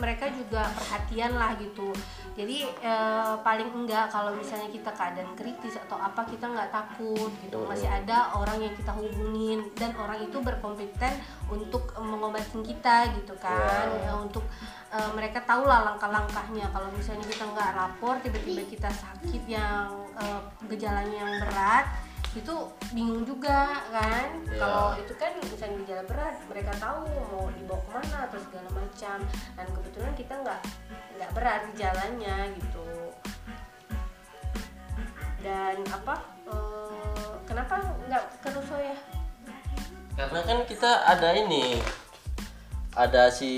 mereka 0.04 0.28
juga 0.28 0.68
perhatian 0.76 1.32
lah 1.40 1.56
gitu. 1.56 1.88
Jadi 2.36 2.68
eh, 2.68 3.34
paling 3.40 3.72
enggak 3.72 4.12
kalau 4.12 4.36
misalnya 4.36 4.68
kita 4.68 4.92
keadaan 4.92 5.32
kritis 5.32 5.80
atau 5.80 5.96
apa 5.96 6.28
kita 6.28 6.44
nggak 6.44 6.68
takut 6.68 7.32
gitu. 7.40 7.64
Masih 7.64 7.88
ada 7.88 8.36
orang 8.36 8.60
yang 8.60 8.74
kita 8.76 8.92
hubungin 8.92 9.64
dan 9.72 9.96
orang 9.96 10.20
itu 10.20 10.36
berkompeten 10.44 11.16
untuk 11.48 11.96
eh, 11.96 12.04
mengobatin 12.04 12.60
kita 12.60 13.16
gitu 13.16 13.32
kan. 13.40 13.88
Iya. 13.88 14.12
Ya, 14.12 14.12
untuk 14.20 14.44
eh, 14.92 15.10
mereka 15.16 15.40
tahu 15.48 15.64
lah 15.64 15.88
langkah-langkahnya. 15.88 16.68
Kalau 16.68 16.92
misalnya 16.92 17.24
kita 17.24 17.48
nggak 17.48 17.70
lapor, 17.72 18.20
tiba-tiba 18.20 18.62
kita 18.68 18.92
sakit 18.92 19.42
yang 19.48 19.88
eh, 20.20 20.40
gejalanya 20.68 21.16
yang 21.24 21.32
berat 21.48 22.03
itu 22.34 22.54
bingung 22.90 23.22
juga 23.22 23.86
kan? 23.94 24.42
Iya. 24.50 24.58
kalau 24.58 24.86
itu 24.98 25.12
kan 25.14 25.30
misalnya 25.38 25.76
gejala 25.86 26.04
berat 26.10 26.36
mereka 26.50 26.72
tahu 26.82 27.06
mau 27.30 27.46
dibawa 27.54 27.80
ke 27.80 27.90
mana 27.94 28.18
atau 28.26 28.38
segala 28.42 28.68
macam. 28.74 29.18
Dan 29.54 29.66
kebetulan 29.70 30.12
kita 30.18 30.34
nggak 30.42 30.60
nggak 31.18 31.30
berat 31.32 31.60
gejalanya 31.74 32.36
gitu. 32.58 32.86
Dan 35.40 35.76
apa 35.88 36.14
eh, 36.50 37.32
kenapa 37.46 37.74
nggak 38.10 38.24
ke 38.42 38.48
Ruso 38.52 38.76
ya? 38.76 38.96
Karena 40.14 40.40
kan 40.42 40.58
kita 40.66 40.90
ada 41.06 41.34
ini 41.34 41.78
ada 42.94 43.30
si 43.30 43.52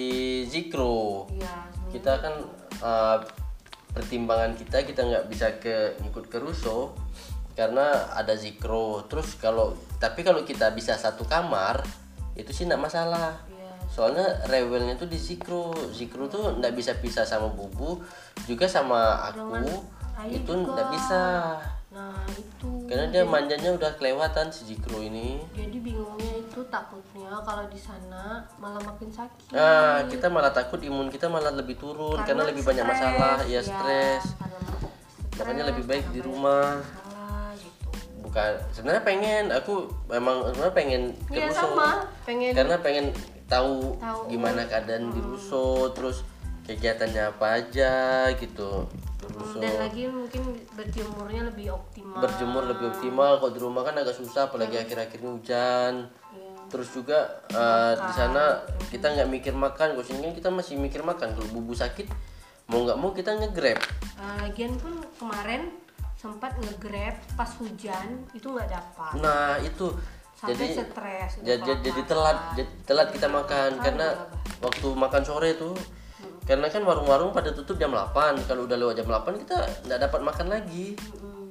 Zikro. 0.48 1.28
Iya 1.32 1.76
kita 1.96 2.12
kan 2.20 2.34
uh, 2.82 3.18
pertimbangan 3.96 4.52
kita 4.58 4.84
kita 4.84 5.00
nggak 5.06 5.24
bisa 5.32 5.46
ke 5.56 5.96
ikut 6.04 6.28
ke 6.28 6.36
Russo 6.36 6.92
karena 7.56 8.12
ada 8.12 8.36
Zikro. 8.36 9.08
Terus 9.08 9.34
kalau 9.40 9.72
tapi 9.96 10.20
kalau 10.20 10.44
kita 10.44 10.70
bisa 10.76 10.92
satu 10.94 11.24
kamar 11.24 11.80
itu 12.36 12.52
sih 12.52 12.68
nggak 12.68 12.84
masalah. 12.84 13.32
Iya. 13.48 13.72
Soalnya 13.88 14.28
rewelnya 14.46 14.94
tuh 15.00 15.08
di 15.08 15.16
zikro. 15.16 15.72
Zikro 15.88 16.28
tuh 16.28 16.60
nggak 16.60 16.76
bisa 16.76 16.92
pisah 17.00 17.24
sama 17.24 17.48
bubu 17.48 18.04
juga 18.44 18.68
sama 18.68 19.32
aku. 19.32 19.64
Ayu 20.20 20.36
itu 20.36 20.52
nggak 20.52 20.88
bisa. 20.92 21.56
Nah 21.96 22.20
itu. 22.36 22.84
Karena 22.84 23.08
dia 23.08 23.24
manjanya 23.24 23.72
udah 23.72 23.96
kelewatan 23.96 24.52
si 24.52 24.68
zikro 24.68 25.00
ini. 25.00 25.40
Jadi 25.56 25.80
bingungnya 25.80 26.44
itu 26.44 26.60
takutnya 26.68 27.40
kalau 27.40 27.64
di 27.72 27.80
sana 27.80 28.44
malah 28.60 28.84
makin 28.84 29.08
sakit. 29.08 29.56
Nah 29.56 30.04
kita 30.12 30.28
malah 30.28 30.52
takut 30.52 30.76
imun 30.84 31.08
kita 31.08 31.32
malah 31.32 31.56
lebih 31.56 31.80
turun 31.80 32.20
karena, 32.20 32.44
lebih 32.44 32.68
banyak 32.68 32.84
stres, 32.84 32.92
masalah 33.00 33.36
ya 33.48 33.60
ya, 33.60 33.60
stres. 33.64 34.24
Karena 35.32 35.52
makanya 35.56 35.64
lebih 35.72 35.84
baik 35.88 36.04
di 36.12 36.20
karena 36.20 36.28
rumah 36.28 36.68
bukan 38.26 38.52
sebenarnya 38.70 39.02
pengen 39.02 39.44
aku 39.48 39.86
memang 40.06 40.50
sebenarnya 40.50 40.74
pengen 40.74 41.02
ke 41.24 41.38
Russo. 41.40 41.54
sama 41.54 42.02
pengen 42.26 42.52
karena 42.52 42.76
pengen 42.78 43.06
tahu, 43.46 43.94
Tahu. 43.96 44.20
gimana 44.26 44.66
keadaan 44.66 45.14
di 45.14 45.20
Russo 45.20 45.94
terus 45.94 46.26
kegiatannya 46.66 47.30
apa 47.30 47.62
aja 47.62 47.94
gitu 48.34 48.90
di 49.16 49.26
Russo. 49.30 49.62
dan 49.62 49.78
lagi 49.78 50.10
mungkin 50.10 50.42
berjemurnya 50.74 51.46
lebih 51.46 51.72
optimal 51.72 52.18
berjemur 52.20 52.62
lebih 52.66 52.86
optimal 52.90 53.32
kalau 53.38 53.52
di 53.54 53.60
rumah 53.62 53.82
kan 53.82 53.94
agak 53.94 54.12
susah 54.12 54.50
apalagi 54.50 54.76
akhir-akhir 54.76 55.16
ini 55.16 55.30
hujan 55.30 55.94
Iya. 56.34 56.52
terus 56.66 56.90
juga 56.90 57.18
eh, 57.48 57.92
di 57.96 58.12
sana 58.12 58.58
kita 58.90 59.06
nggak 59.08 59.30
mikir 59.30 59.54
makan 59.54 59.94
kalau 59.94 60.02
sini 60.02 60.26
kan 60.26 60.34
kita 60.34 60.50
masih 60.50 60.74
mikir 60.74 61.00
makan 61.00 61.32
kalau 61.32 61.48
bubu 61.48 61.70
sakit 61.72 62.10
mau 62.66 62.82
nggak 62.82 62.98
mau 62.98 63.14
kita 63.14 63.30
nge-grab 63.32 63.78
Eh, 64.16 64.36
lagian 64.42 64.74
pun 64.74 64.98
kemarin 65.14 65.70
sempat 66.26 66.52
nge-grab 66.58 67.14
pas 67.38 67.50
hujan 67.62 68.26
itu 68.34 68.46
nggak 68.50 68.66
dapat. 68.66 69.12
Nah 69.22 69.62
itu. 69.62 69.94
Sampai 70.36 70.52
jadi 70.52 70.84
stres 70.84 71.30
jadi, 71.40 71.70
jadi 71.80 72.02
telat 72.04 72.38
jadi 72.58 72.68
telat 72.84 73.08
kita 73.14 73.24
makan. 73.30 73.70
Karena 73.80 74.08
waktu 74.58 74.86
makan 74.92 75.22
sore 75.24 75.54
tuh 75.54 75.72
karena 76.46 76.70
kan 76.70 76.82
warung-warung 76.84 77.34
pada 77.34 77.50
tutup 77.50 77.74
jam 77.74 77.90
8 77.90 78.46
kalau 78.46 78.68
udah 78.68 78.76
lewat 78.78 78.94
jam 78.94 79.08
8 79.08 79.42
kita 79.46 79.56
nggak 79.88 80.00
dapat 80.02 80.20
makan 80.20 80.46
lagi. 80.50 80.92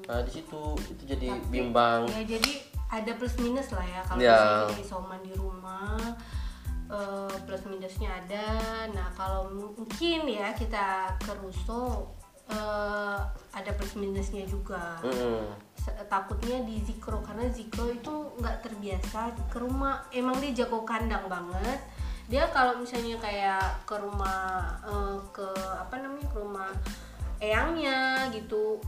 Nah 0.06 0.22
di 0.22 0.32
situ 0.32 0.62
itu 0.86 1.04
jadi 1.04 1.34
bimbang. 1.50 2.06
ya 2.14 2.22
jadi 2.38 2.52
ada 2.86 3.12
plus 3.18 3.36
minus 3.42 3.74
lah 3.74 3.84
ya 3.84 4.02
kalau 4.06 4.22
Ya. 4.22 4.32
misalnya 4.38 4.70
kita 4.70 4.84
isoman 4.86 5.20
di 5.26 5.34
rumah 5.34 5.98
eh, 6.86 7.36
plus 7.42 7.64
minusnya 7.66 8.10
ada. 8.22 8.48
Nah 8.94 9.10
kalau 9.18 9.50
mungkin 9.50 10.30
ya 10.30 10.54
kita 10.54 11.18
ke 11.18 11.34
Russo 11.42 12.06
eh, 12.50 13.20
ada 13.56 13.72
plus 13.78 13.96
minusnya 13.98 14.46
juga. 14.46 15.00
Se- 15.76 15.96
takutnya 16.10 16.62
di 16.66 16.82
Zikro 16.82 17.22
karena 17.22 17.46
Zikro 17.50 17.90
itu 17.90 18.14
nggak 18.42 18.66
terbiasa 18.66 19.34
ke 19.50 19.58
rumah. 19.62 20.06
Emang 20.12 20.38
dia 20.42 20.66
jago 20.66 20.84
kandang 20.84 21.26
banget. 21.30 21.80
Dia 22.26 22.50
kalau 22.50 22.82
misalnya 22.82 23.22
kayak 23.22 23.86
ke 23.86 23.96
rumah 23.98 24.76
eh, 24.86 25.18
ke 25.32 25.48
apa 25.78 25.96
namanya 26.02 26.28
ke 26.30 26.38
rumah 26.42 26.72
eyangnya 27.38 28.32
gitu 28.32 28.80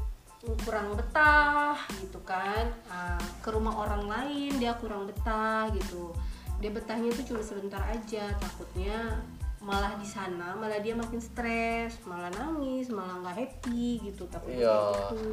kurang 0.64 0.96
betah 0.96 1.76
gitu 2.00 2.20
kan. 2.24 2.70
Ah, 2.88 3.20
ke 3.44 3.50
rumah 3.52 3.74
orang 3.74 4.08
lain 4.08 4.56
dia 4.62 4.74
kurang 4.78 5.10
betah 5.10 5.68
gitu. 5.74 6.14
Dia 6.58 6.72
betahnya 6.74 7.14
tuh 7.14 7.26
cuma 7.34 7.42
sebentar 7.44 7.82
aja 7.86 8.34
takutnya 8.40 9.22
malah 9.68 10.00
di 10.00 10.08
sana 10.08 10.56
malah 10.56 10.80
dia 10.80 10.96
makin 10.96 11.20
stres 11.20 12.00
malah 12.08 12.32
nangis 12.32 12.88
malah 12.88 13.20
nggak 13.20 13.36
happy 13.36 14.00
gitu 14.00 14.24
takutnya 14.32 14.64
Iya. 14.64 14.80
gitu. 15.12 15.28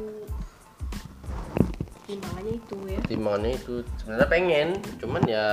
Timbangannya 2.05 2.53
itu 2.53 2.75
ya. 2.85 2.99
Timbangannya 3.09 3.51
itu 3.57 3.73
sebenarnya 3.97 4.27
pengen 4.29 4.67
cuman 5.01 5.23
ya 5.25 5.45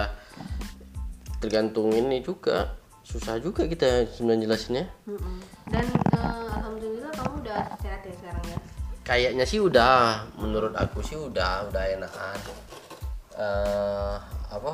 tergantung 1.40 1.88
ini 1.94 2.20
juga. 2.20 2.76
Susah 3.02 3.40
juga 3.40 3.64
kita 3.64 4.04
sebenarnya 4.10 4.44
jelasinnya. 4.50 4.84
Dan 5.70 5.86
eh, 6.12 6.48
alhamdulillah 6.60 7.08
kamu 7.16 7.34
udah 7.40 7.60
sehat 7.80 8.04
ya 8.04 8.14
sekarang 8.20 8.44
ya? 8.52 8.58
Kayaknya 9.02 9.44
sih 9.48 9.58
udah 9.58 10.28
menurut 10.36 10.76
aku 10.76 11.00
sih 11.00 11.16
udah 11.16 11.72
udah 11.72 11.82
enakan. 11.88 12.36
Eh 13.32 14.16
apa 14.52 14.72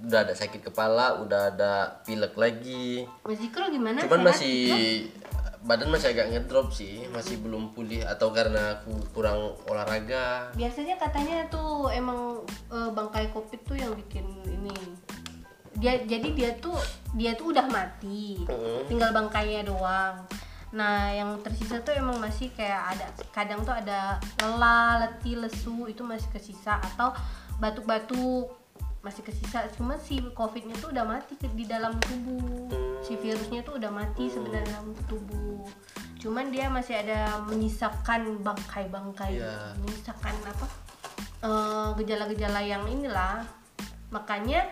udah 0.00 0.20
ada 0.24 0.34
sakit 0.34 0.72
kepala 0.72 1.20
udah 1.20 1.52
ada 1.52 2.00
pilek 2.04 2.34
lagi. 2.36 3.04
Mas 3.24 3.36
Zikro 3.36 3.68
gimana? 3.68 4.00
Cuman 4.04 4.24
sehat? 4.24 4.28
masih 4.32 4.58
badan 5.60 5.92
masih 5.92 6.16
agak 6.16 6.32
ngedrop 6.32 6.72
sih 6.72 7.04
masih 7.12 7.36
belum 7.36 7.76
pulih 7.76 8.00
atau 8.08 8.32
karena 8.32 8.80
aku 8.80 8.96
kurang 9.12 9.52
olahraga. 9.68 10.48
Biasanya 10.56 10.96
katanya 10.96 11.44
tuh 11.52 11.92
emang 11.92 12.40
eh, 12.72 12.90
bangkai 12.90 13.28
covid 13.36 13.60
tuh 13.68 13.76
yang 13.76 13.92
bikin 13.92 14.24
ini. 14.48 14.76
Dia 15.76 16.00
jadi 16.00 16.28
dia 16.32 16.50
tuh 16.56 16.76
dia 17.12 17.36
tuh 17.36 17.52
udah 17.52 17.68
mati. 17.68 18.40
Mm. 18.48 18.88
tinggal 18.88 19.12
bangkainya 19.12 19.68
doang. 19.68 20.24
Nah 20.70 21.12
yang 21.12 21.36
tersisa 21.44 21.82
tuh 21.84 21.92
emang 21.92 22.16
masih 22.22 22.48
kayak 22.56 22.96
ada 22.96 23.06
kadang 23.34 23.60
tuh 23.66 23.74
ada 23.74 24.16
lelah 24.40 25.04
letih 25.04 25.44
lesu 25.44 25.90
itu 25.90 26.00
masih 26.06 26.30
kesisa 26.32 26.80
atau 26.94 27.12
batuk-batuk 27.60 28.59
masih 29.00 29.24
kesisa 29.24 29.64
cuma 29.74 29.96
si 29.96 30.20
covidnya 30.36 30.76
tuh 30.76 30.92
udah 30.92 31.08
mati 31.08 31.32
di 31.56 31.64
dalam 31.64 31.96
tubuh 32.04 32.68
si 33.00 33.16
virusnya 33.16 33.64
tuh 33.64 33.80
udah 33.80 33.88
mati 33.88 34.28
sebenarnya 34.28 34.76
dalam 34.76 34.92
tubuh 35.08 35.64
cuman 36.20 36.52
dia 36.52 36.68
masih 36.68 37.00
ada 37.00 37.40
menyisakan 37.48 38.44
bangkai-bangkai 38.44 39.40
Iya. 39.40 39.72
menyisakan 39.80 40.34
apa 40.44 40.66
eh, 41.40 41.88
gejala-gejala 41.96 42.60
yang 42.60 42.84
inilah 42.84 43.40
makanya 44.12 44.68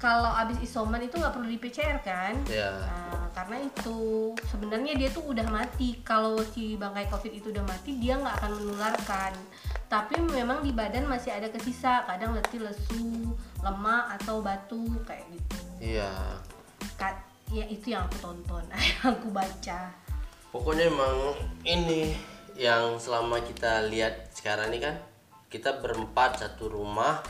kalau 0.00 0.32
abis 0.32 0.56
isoman 0.62 1.04
itu 1.04 1.20
nggak 1.20 1.36
perlu 1.36 1.48
di 1.48 1.60
PCR 1.60 2.00
kan 2.00 2.32
ya 2.48 2.72
Nah, 2.80 3.28
karena 3.36 3.60
itu 3.60 3.98
sebenarnya 4.48 4.96
dia 4.96 5.12
tuh 5.12 5.28
udah 5.28 5.44
mati. 5.46 6.00
Kalau 6.00 6.40
si 6.40 6.72
bangkai 6.74 7.04
COVID 7.06 7.32
itu 7.32 7.52
udah 7.52 7.64
mati, 7.68 8.00
dia 8.00 8.16
nggak 8.16 8.32
akan 8.40 8.52
menularkan. 8.56 9.32
Tapi 9.86 10.18
memang 10.18 10.66
di 10.66 10.74
badan 10.74 11.06
masih 11.06 11.30
ada 11.30 11.46
kesisa, 11.46 12.02
kadang 12.04 12.34
letih, 12.34 12.58
lesu, 12.58 13.30
lemah 13.62 14.18
atau 14.18 14.42
batuk 14.42 15.06
kayak 15.06 15.22
gitu. 15.30 15.58
iya. 15.80 16.10
Ka- 16.98 17.22
Ya 17.46 17.62
itu 17.70 17.94
yang 17.94 18.02
aku 18.10 18.18
tonton, 18.18 18.66
yang 18.74 19.14
aku 19.14 19.30
baca. 19.30 19.94
pokoknya 20.50 20.90
emang 20.90 21.38
ini 21.62 22.10
yang 22.58 22.98
selama 22.98 23.38
kita 23.38 23.86
lihat 23.86 24.34
sekarang 24.34 24.74
ini 24.74 24.82
kan 24.82 24.98
kita 25.46 25.78
berempat 25.78 26.42
satu 26.42 26.66
rumah 26.66 27.22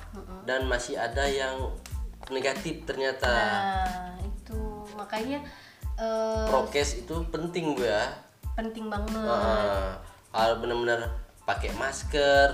dan 0.48 0.64
masih 0.64 0.96
ada 0.96 1.28
yang 1.28 1.68
negatif 2.32 2.88
ternyata. 2.88 3.28
Nah 3.28 4.16
itu. 4.24 4.88
Makanya 4.96 5.44
eh, 6.00 6.46
prokes 6.48 7.04
itu 7.04 7.12
penting 7.28 7.76
gue 7.76 7.84
ya. 7.84 8.08
Penting 8.56 8.88
banget. 8.88 9.20
Kalau 10.32 10.54
benar-benar 10.64 11.12
pakai 11.46 11.70
masker 11.78 12.48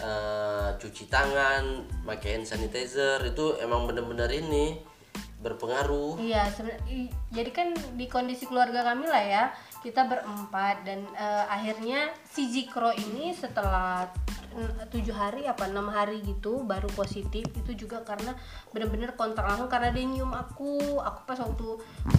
eh, 0.00 0.68
cuci 0.80 1.04
tangan 1.12 1.84
pakai 2.08 2.40
hand 2.40 2.48
sanitizer 2.48 3.20
itu 3.28 3.60
emang 3.60 3.84
benar-benar 3.84 4.32
ini 4.32 4.80
berpengaruh. 5.40 6.20
Iya, 6.20 6.52
jadi 7.32 7.50
kan 7.50 7.72
di 7.96 8.04
kondisi 8.12 8.44
keluarga 8.44 8.84
kami 8.84 9.08
lah 9.08 9.24
ya, 9.24 9.44
kita 9.80 10.04
berempat 10.04 10.84
dan 10.84 11.08
eh, 11.16 11.44
akhirnya 11.48 12.12
si 12.28 12.52
Zikro 12.52 12.92
ini 12.92 13.32
setelah 13.32 14.04
mm, 14.52 14.92
tujuh 14.92 15.16
hari 15.16 15.48
apa 15.48 15.64
enam 15.64 15.88
hari 15.88 16.20
gitu 16.20 16.60
baru 16.60 16.92
positif 16.92 17.48
itu 17.56 17.72
juga 17.72 18.04
karena 18.04 18.36
bener-bener 18.68 19.16
kontak 19.16 19.48
langsung 19.48 19.72
karena 19.72 19.88
dia 19.96 20.04
nyium 20.04 20.32
aku, 20.36 21.00
aku 21.00 21.20
pas 21.24 21.40
waktu 21.40 21.68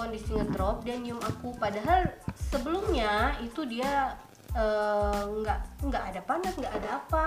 kondisi 0.02 0.34
ngedrop 0.34 0.82
dia 0.82 0.98
nyium 0.98 1.22
aku, 1.22 1.54
padahal 1.62 2.10
sebelumnya 2.50 3.38
itu 3.46 3.70
dia 3.70 4.18
eh, 4.56 5.24
nggak 5.42 5.60
nggak 5.88 6.04
ada 6.14 6.22
panas 6.24 6.54
nggak 6.56 6.74
ada 6.82 6.90
apa. 7.02 7.24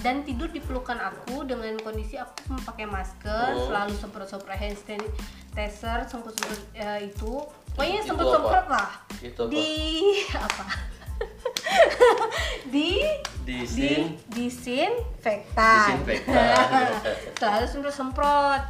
Dan 0.00 0.26
tidur 0.26 0.50
di 0.50 0.60
pelukan 0.60 0.98
aku 0.98 1.46
dengan 1.46 1.76
kondisi 1.80 2.18
aku 2.18 2.54
memakai 2.54 2.86
masker 2.86 3.46
Oh. 3.54 3.70
selalu 3.70 3.94
semprot 3.96 4.28
semprot 4.28 4.56
hand 4.56 4.78
sanitizer 4.78 5.98
semprot 6.08 6.34
semprot 6.34 6.60
eh, 6.74 7.08
itu. 7.08 7.34
Pokoknya 7.74 8.00
semprot 8.02 8.32
semprot 8.32 8.66
lah. 8.70 8.90
Itu 9.22 9.42
apa? 9.46 9.52
di 9.52 9.68
apa? 10.48 10.64
Di 12.68 12.90
di 13.44 13.54
di 13.54 13.56
sin? 13.66 14.02
disinfektan. 14.28 16.00
Disinfektan. 16.00 16.86
selalu 17.38 17.66
semprot 17.70 17.94
semprot 17.94 18.62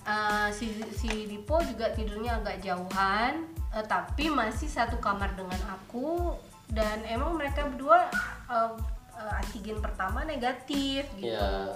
Eh, 0.00 0.48
si 0.56 0.72
si 0.96 1.28
Dipo 1.28 1.60
juga 1.60 1.92
tidurnya 1.92 2.40
agak 2.40 2.64
jauhan. 2.64 3.44
Eh, 3.70 3.84
tapi 3.86 4.32
masih 4.32 4.66
satu 4.66 4.96
kamar 4.98 5.36
dengan 5.36 5.60
aku 5.70 6.34
dan 6.70 7.02
emang 7.06 7.34
mereka 7.34 7.66
berdua 7.66 8.06
eh, 8.50 8.70
eh, 9.18 9.38
antigen 9.42 9.78
pertama 9.82 10.22
negatif 10.22 11.06
gitu. 11.18 11.30
Ya 11.34 11.74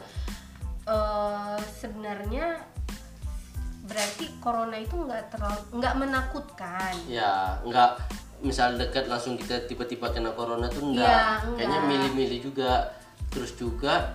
Eh, 0.85 1.61
sebenarnya 1.81 2.61
berarti 3.89 4.37
corona 4.41 4.77
itu 4.77 4.93
nggak 4.97 5.33
terlalu 5.33 5.61
nggak 5.81 5.95
menakutkan. 5.97 6.93
Ya 7.09 7.57
nggak 7.65 8.05
misal 8.45 8.77
dekat 8.77 9.09
langsung 9.09 9.41
kita 9.41 9.65
tiba-tiba 9.65 10.13
kena 10.13 10.37
corona 10.37 10.69
tuh 10.69 10.93
enggak 10.93 11.09
Iya, 11.09 11.25
enggak. 11.41 11.57
kayaknya 11.57 11.81
milih-milih 11.89 12.41
juga. 12.45 12.73
Terus 13.33 13.57
juga 13.57 14.13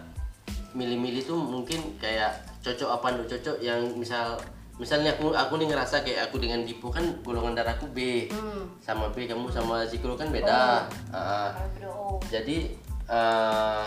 milih-milih 0.78 1.26
tuh 1.26 1.42
mungkin 1.42 1.98
kayak 1.98 2.38
cocok 2.62 2.90
apa 3.02 3.08
enggak 3.18 3.30
cocok 3.34 3.58
yang 3.66 3.82
misal 3.98 4.38
misalnya 4.80 5.12
aku 5.12 5.30
aku 5.30 5.54
nih 5.56 5.68
ngerasa 5.68 6.02
kayak 6.02 6.26
aku 6.26 6.40
dengan 6.40 6.64
Dipo 6.64 6.88
kan 6.88 7.04
golongan 7.20 7.52
darahku 7.54 7.86
B 7.88 8.26
Hmm. 8.26 8.64
sama 8.80 9.08
B 9.10 9.24
kamu 9.26 9.48
sama 9.50 9.84
Zikro 9.84 10.16
kan 10.16 10.32
beda 10.32 10.88
Ah, 11.12 11.52
Kalau 11.52 11.70
beda 11.70 11.88
O. 11.90 12.16
jadi 12.26 12.58
eh, 13.06 13.86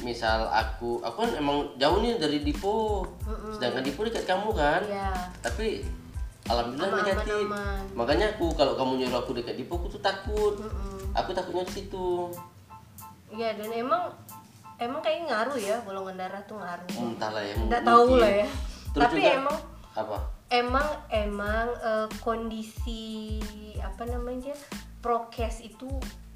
misal 0.00 0.46
aku 0.46 1.00
aku 1.00 1.16
kan 1.20 1.30
emang 1.34 1.74
jauh 1.74 1.98
nih 1.98 2.16
dari 2.16 2.38
Dipo 2.40 3.02
sedangkan 3.50 3.82
Dipo 3.82 4.00
dekat 4.02 4.24
kamu 4.24 4.48
kan 4.52 4.80
Iya. 4.80 5.10
tapi 5.40 5.82
alhamdulillah 6.46 6.88
Aman, 6.88 7.02
negatif 7.04 7.42
aman, 7.42 7.50
aman. 7.52 7.80
makanya 7.92 8.26
aku 8.30 8.46
kalau 8.52 8.74
kamu 8.74 8.92
nyuruh 8.96 9.20
aku 9.20 9.34
dekat 9.34 9.54
Dipo 9.54 9.74
aku 9.74 9.90
tuh 9.90 10.00
takut 10.00 10.54
Mm-mm. 10.56 11.10
aku 11.12 11.30
takutnya 11.32 11.64
di 11.64 11.74
situ 11.74 12.30
Iya 13.28 13.54
dan 13.54 13.70
emang 13.72 14.10
emang 14.76 14.98
kayak 15.00 15.26
ngaruh 15.26 15.54
ya 15.56 15.76
golongan 15.80 16.14
darah 16.16 16.42
tuh 16.44 16.56
ngaruh. 16.56 16.86
entahlah 16.96 17.38
ya 17.40 17.54
Nggak 17.56 17.82
tahu 17.84 18.10
lah 18.16 18.32
ya. 18.36 18.48
Terus 18.90 19.02
Tapi 19.06 19.16
juga- 19.16 19.34
emang 19.36 19.56
apa 19.92 20.18
emang 20.48 20.86
emang 21.08 21.66
eh, 21.76 22.08
kondisi 22.20 23.38
apa 23.78 24.04
namanya 24.04 24.54
prokes 25.00 25.62
itu 25.62 25.88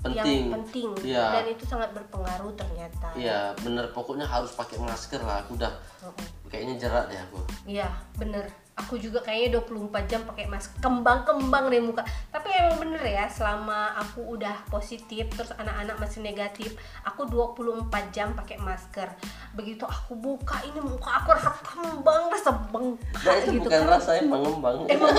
Penting. 0.05 0.53
yang 0.53 0.61
penting 0.61 0.89
Iya. 1.01 1.33
dan 1.33 1.45
itu 1.49 1.65
sangat 1.65 1.97
berpengaruh 1.97 2.53
ternyata. 2.53 3.09
Iya 3.17 3.57
bener 3.57 3.89
pokoknya 3.89 4.29
harus 4.29 4.53
pakai 4.53 4.77
masker 4.77 5.17
lah 5.19 5.41
aku 5.41 5.57
udah 5.57 5.73
Mm-mm. 6.05 6.29
kayaknya 6.45 6.77
jerat 6.77 7.09
deh 7.09 7.17
aku 7.17 7.41
Iya, 7.65 7.89
bener. 8.21 8.45
Aku 8.75 8.99
juga 8.99 9.23
kayaknya 9.23 9.63
24 9.63 10.11
jam 10.11 10.21
pakai 10.27 10.51
masker. 10.51 10.83
Kembang-kembang 10.83 11.71
deh 11.71 11.79
muka. 11.79 12.03
Tapi 12.35 12.51
emang 12.51 12.83
bener 12.83 13.07
ya, 13.07 13.31
selama 13.31 13.95
aku 13.95 14.35
udah 14.35 14.67
positif 14.67 15.31
terus 15.31 15.55
anak-anak 15.55 15.95
masih 16.03 16.27
negatif, 16.27 16.75
aku 17.07 17.23
24 17.31 17.87
jam 18.11 18.35
pakai 18.35 18.59
masker. 18.59 19.07
Begitu 19.55 19.87
aku 19.87 20.19
buka 20.19 20.59
ini 20.67 20.83
muka 20.83 21.23
aku 21.23 21.39
rasa 21.39 21.55
kembang, 21.63 22.27
rasa 22.35 22.51
bengkak 22.75 23.23
nah 23.23 23.35
itu 23.39 23.51
gitu 23.57 23.71
bukan 23.71 23.81
kan. 23.87 23.91
rasa 23.95 24.11
emang 24.19 24.43
ngembang 24.43 24.77
Emang 24.91 25.11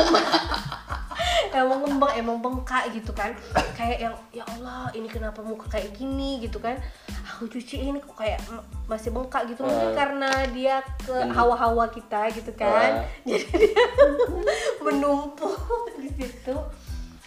emang 1.56 1.80
ngembang, 1.88 2.12
emang 2.20 2.38
bengkak 2.44 2.92
gitu 2.92 3.16
kan. 3.16 3.32
Kayak 3.76 3.98
yang 4.12 4.16
ya 4.36 4.44
Allah, 4.44 4.92
ini 4.92 5.08
kenapa 5.08 5.40
muka 5.40 5.72
kayak 5.72 5.96
gini 5.96 6.44
gitu 6.44 6.60
kan. 6.60 6.76
Aku 7.36 7.52
cuciin 7.52 8.00
kok 8.00 8.16
kayak 8.16 8.40
masih 8.88 9.12
bengkak 9.12 9.44
gitu 9.52 9.68
mungkin 9.68 9.92
Ah. 9.92 9.96
karena 9.96 10.32
dia 10.56 10.80
ke 11.04 11.12
hawa-hawa 11.36 11.92
kita 11.92 12.32
gitu 12.32 12.56
kan. 12.56 13.04
Ah. 13.04 13.06
Jadi 13.28 13.52
dia 13.52 13.86
menumpuk 14.86 15.92
di 16.00 16.08
situ. 16.16 16.56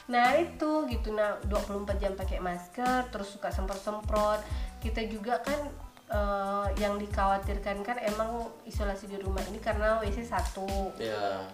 Nah 0.09 0.33
itu 0.41 0.71
gitu 0.89 1.13
nah 1.13 1.37
24 1.45 2.01
jam 2.01 2.17
pakai 2.17 2.41
masker 2.41 3.13
terus 3.13 3.37
suka 3.37 3.53
semprot-semprot. 3.53 4.41
Kita 4.81 5.05
juga 5.05 5.45
kan 5.45 5.61
eh, 6.09 6.67
yang 6.81 6.97
dikhawatirkan 6.97 7.85
kan 7.85 8.01
emang 8.01 8.49
isolasi 8.65 9.13
di 9.13 9.21
rumah 9.21 9.45
ini 9.53 9.61
karena 9.61 10.01
WC 10.01 10.25
satu 10.25 10.97
ya 10.97 11.45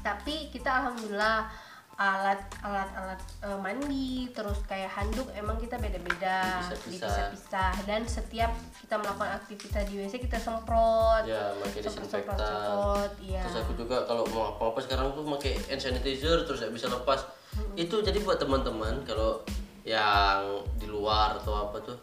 tapi 0.00 0.48
kita 0.48 0.70
alhamdulillah 0.70 1.44
alat 2.00 2.40
alat 2.64 2.88
alat 2.96 3.20
eh, 3.44 3.58
mandi 3.60 4.24
terus 4.32 4.64
kayak 4.64 4.88
handuk 4.88 5.28
emang 5.36 5.60
kita 5.60 5.76
beda-beda. 5.76 6.64
Dipisah-pisah. 6.72 7.84
dan 7.84 8.08
setiap 8.08 8.48
kita 8.80 8.96
melakukan 8.96 9.36
aktivitas 9.36 9.84
di 9.84 10.00
WC 10.00 10.24
kita 10.24 10.40
semprot. 10.40 11.28
Ya 11.28 11.52
pakai 11.60 11.84
disinfektan. 11.84 12.40
semprot 12.40 13.12
iya. 13.20 13.44
Terus 13.44 13.56
aku 13.60 13.72
juga 13.76 14.08
kalau 14.08 14.24
mau 14.32 14.56
apa-apa 14.56 14.80
sekarang 14.80 15.12
tuh 15.12 15.28
pakai 15.36 15.60
hand 15.68 15.82
sanitizer 15.84 16.40
terus 16.48 16.64
nggak 16.64 16.72
bisa 16.72 16.88
lepas. 16.88 17.20
Itu 17.76 18.00
jadi 18.00 18.16
buat 18.24 18.40
teman-teman 18.40 19.04
kalau 19.04 19.44
yang 19.84 20.64
di 20.80 20.88
luar 20.88 21.36
atau 21.36 21.68
apa 21.68 21.84
tuh 21.84 22.00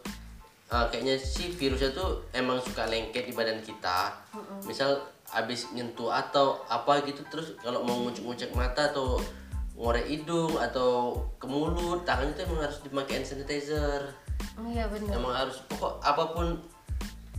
ah, 0.69 0.85
kayaknya 0.93 1.17
si 1.17 1.49
virusnya 1.57 1.89
tuh 1.97 2.21
emang 2.37 2.61
suka 2.61 2.85
lengket 2.85 3.25
di 3.25 3.33
badan 3.33 3.65
kita. 3.65 4.13
Misal 4.61 5.01
habis 5.33 5.73
nyentuh 5.73 6.13
atau 6.13 6.61
apa 6.69 7.01
gitu 7.01 7.25
terus 7.33 7.57
kalau 7.59 7.81
mau 7.81 7.97
ngucek-ngucek 8.05 8.53
mata 8.53 8.93
atau 8.93 9.17
ngorek 9.77 10.09
hidung 10.09 10.57
atau 10.57 11.21
ke 11.37 11.45
mulut 11.45 12.01
tangannya 12.01 12.33
tuh 12.33 12.43
emang 12.49 12.65
harus 12.65 12.81
dipakai 12.81 13.21
hand 13.21 13.27
sanitizer. 13.29 14.01
Iya 14.57 14.89
benar 14.89 15.21
emang 15.21 15.33
harus 15.37 15.61
pokok 15.69 16.01
apa 16.01 16.23
pun 16.33 16.57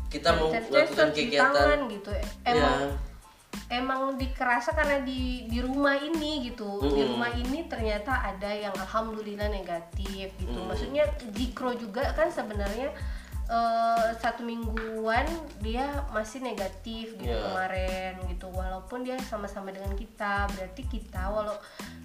kita 0.09 0.39
mau 0.39 0.49
melakukan 0.55 1.11
di 1.13 1.29
kegiatan 1.29 1.53
tangan 1.53 1.81
gitu 1.91 2.11
emang 2.47 2.79
ya 2.89 3.09
emang 3.69 4.17
dikerasa 4.17 4.73
karena 4.73 5.05
di 5.05 5.45
di 5.51 5.59
rumah 5.61 5.99
ini 5.99 6.49
gitu. 6.49 6.81
Di 6.81 7.05
Mm-mm. 7.05 7.11
rumah 7.13 7.31
ini 7.37 7.69
ternyata 7.69 8.25
ada 8.25 8.49
yang 8.49 8.73
alhamdulillah 8.73 9.53
negatif 9.53 10.33
gitu. 10.41 10.59
Mm. 10.59 10.67
maksudnya 10.73 11.05
jikro 11.37 11.77
juga 11.77 12.15
kan 12.17 12.33
sebenarnya 12.33 12.95
eh, 13.49 14.09
satu 14.15 14.43
mingguan 14.43 15.25
dia 15.59 15.89
masih 16.09 16.41
negatif 16.41 17.17
gitu 17.17 17.27
Iya. 17.27 17.49
kemarin 17.49 18.13
gitu 18.29 18.47
walaupun 18.49 19.03
dia 19.03 19.17
sama-sama 19.19 19.69
dengan 19.69 19.93
kita 19.93 20.45
berarti 20.49 20.83
kita 20.85 21.29
walau 21.29 21.57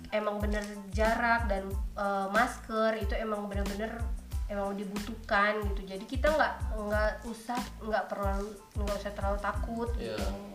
emang 0.09 0.39
bener 0.39 0.63
jarak 0.89 1.45
dan 1.45 1.67
eh, 1.93 2.27
masker 2.29 2.95
itu 2.97 3.13
emang 3.13 3.45
bener-bener 3.45 3.91
emang 4.45 4.71
dibutuhkan 4.73 5.57
gitu 5.67 5.83
jadi 5.85 6.03
kita 6.03 6.27
nggak 6.29 6.53
nggak 6.77 7.11
usah 7.25 7.57
nggak 7.79 8.05
perlu 8.07 8.47
nggak 8.75 8.97
usah 8.97 9.11
terlalu 9.11 9.39
takut 9.39 9.89
gitu 9.95 10.15
Iya. 10.15 10.51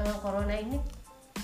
Eh, 0.00 0.16
corona 0.22 0.54
ini 0.54 0.78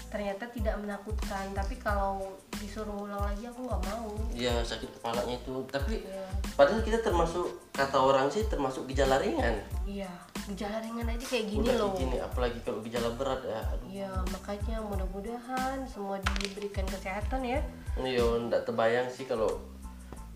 ternyata 0.06 0.48
tidak 0.48 0.76
menakutkan 0.76 1.50
tapi 1.50 1.76
kalau 1.76 2.22
disuruh 2.54 2.96
ulang 2.96 3.20
lagi 3.20 3.44
aku 3.44 3.60
nggak 3.62 3.82
mau 3.84 4.08
Iya 4.32 4.62
sakit 4.62 4.88
kepalanya 4.92 5.34
itu 5.34 5.54
tapi 5.66 6.00
Iya. 6.00 6.24
padahal 6.54 6.80
kita 6.80 6.98
termasuk 7.00 7.44
kata 7.70 7.96
orang 7.96 8.26
sih 8.26 8.44
termasuk 8.44 8.86
gejala 8.86 9.18
ringan 9.18 9.60
iya 9.84 10.08
gejala 10.46 10.78
ringan 10.78 11.04
aja 11.06 11.20
kayak 11.22 11.46
gini 11.48 11.60
udah 11.60 11.74
loh 11.76 11.90
kayak 11.90 12.00
gini 12.00 12.16
apalagi 12.18 12.58
kalau 12.62 12.80
gejala 12.80 13.10
berat 13.12 13.40
ya 13.42 13.60
aduh 13.66 13.88
Iya, 13.88 14.10
makanya 14.30 14.76
mudah-mudahan 14.80 15.78
semua 15.84 16.16
diberikan 16.38 16.86
kesehatan 16.86 17.42
ya. 17.42 17.60
iya 17.98 18.22
nggak 18.22 18.62
terbayang 18.62 19.08
sih 19.08 19.24
kalau 19.24 19.50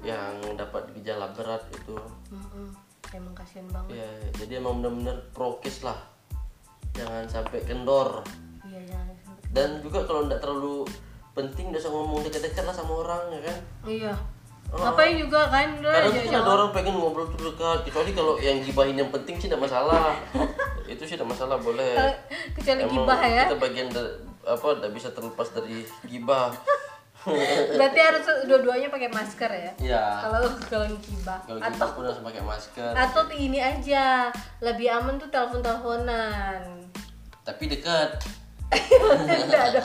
yang 0.00 0.32
dapat 0.54 0.88
gejala 0.94 1.30
berat 1.30 1.62
itu 1.70 1.94
Mm-mm. 2.28 2.72
Emang 3.10 3.34
kasihan 3.34 3.66
banget. 3.68 3.98
ya 3.98 4.10
jadi 4.36 4.52
emang 4.58 4.78
benar-benar 4.78 5.18
prokes 5.30 5.82
lah 5.82 5.98
jangan 6.92 7.24
sampai 7.26 7.62
kendor 7.62 8.22
Iya, 8.62 8.86
jangan. 8.86 9.14
Dan 9.50 9.78
juga 9.80 10.02
kalau 10.02 10.24
nggak 10.24 10.38
terlalu 10.38 10.86
penting 11.32 11.70
nggak 11.70 11.78
usah 11.78 11.90
ngomong 11.90 12.20
dekat-dekat 12.22 12.62
lah 12.62 12.72
sama 12.72 12.92
orang 12.98 13.22
ya 13.30 13.40
kan 13.42 13.56
Iya. 13.84 14.14
Oh. 14.70 14.78
Ngapain 14.78 15.18
juga 15.18 15.50
kan? 15.50 15.66
Udah 15.74 15.90
kadang 15.90 16.06
aja 16.08 16.20
tuh 16.20 16.30
kan 16.30 16.40
ada 16.40 16.50
orang 16.52 16.70
pengen 16.70 16.94
ngobrol 16.94 17.26
tuh 17.28 17.42
dekat 17.44 17.78
kecuali 17.82 18.10
kalau 18.12 18.38
yang 18.38 18.62
gibahin 18.62 18.94
yang 18.94 19.10
penting 19.10 19.34
sih 19.34 19.46
tidak 19.46 19.66
masalah 19.66 20.14
itu 20.86 21.02
sih 21.02 21.14
tidak 21.14 21.26
masalah 21.28 21.58
boleh 21.58 21.98
kecuali 22.52 22.80
Emang 22.80 22.94
gibah 23.02 23.20
ya. 23.20 23.44
kita 23.44 23.58
bagian 23.58 23.88
da- 23.88 24.14
apa 24.42 24.66
tidak 24.72 24.92
bisa 24.92 25.08
terlepas 25.10 25.48
dari 25.50 25.82
gibah 26.04 26.54
Berarti 27.70 28.00
harus 28.00 28.24
dua-duanya 28.46 28.88
pakai 28.88 29.10
masker 29.10 29.50
ya. 29.50 29.72
ya 29.76 30.04
Kalau 30.20 30.40
kalau 30.64 30.86
gibah. 30.96 31.36
kalau 31.44 31.60
Atau 31.60 31.74
gibah 31.74 31.90
pun 31.92 32.02
harus 32.06 32.20
pakai 32.22 32.42
masker 32.42 32.92
atau 32.96 33.22
ini 33.28 33.58
aja 33.58 34.30
lebih 34.58 34.88
aman 34.88 35.18
tuh 35.18 35.28
telepon-teleponan. 35.28 36.62
tapi 37.42 37.66
dekat 37.66 38.22
Tidak 38.70 39.62
ada. 39.66 39.82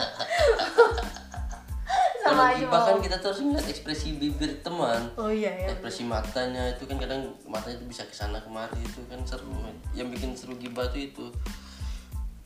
kalau 2.18 2.34
Sama 2.34 2.50
aja 2.50 2.58
gibah 2.58 2.80
kan 2.82 2.94
mau. 2.94 3.00
kita 3.00 3.16
tuh 3.16 3.28
harus 3.30 3.40
ngeliat 3.40 3.66
ekspresi 3.66 4.08
bibir 4.12 4.58
teman 4.60 4.98
Oh 5.14 5.30
iya 5.30 5.46
ya. 5.56 5.66
ekspresi 5.68 6.02
matanya 6.02 6.64
itu 6.68 6.82
kan 6.82 6.98
kadang 6.98 7.22
matanya 7.44 7.78
itu 7.78 7.86
bisa 7.86 8.02
ke 8.02 8.10
sana 8.12 8.38
kemari 8.40 8.74
itu 8.76 8.98
kan 9.06 9.22
seru 9.22 9.46
yang 9.92 10.10
bikin 10.10 10.34
seru 10.34 10.54
gibah 10.56 10.86
tuh 10.88 10.98
itu 11.00 11.26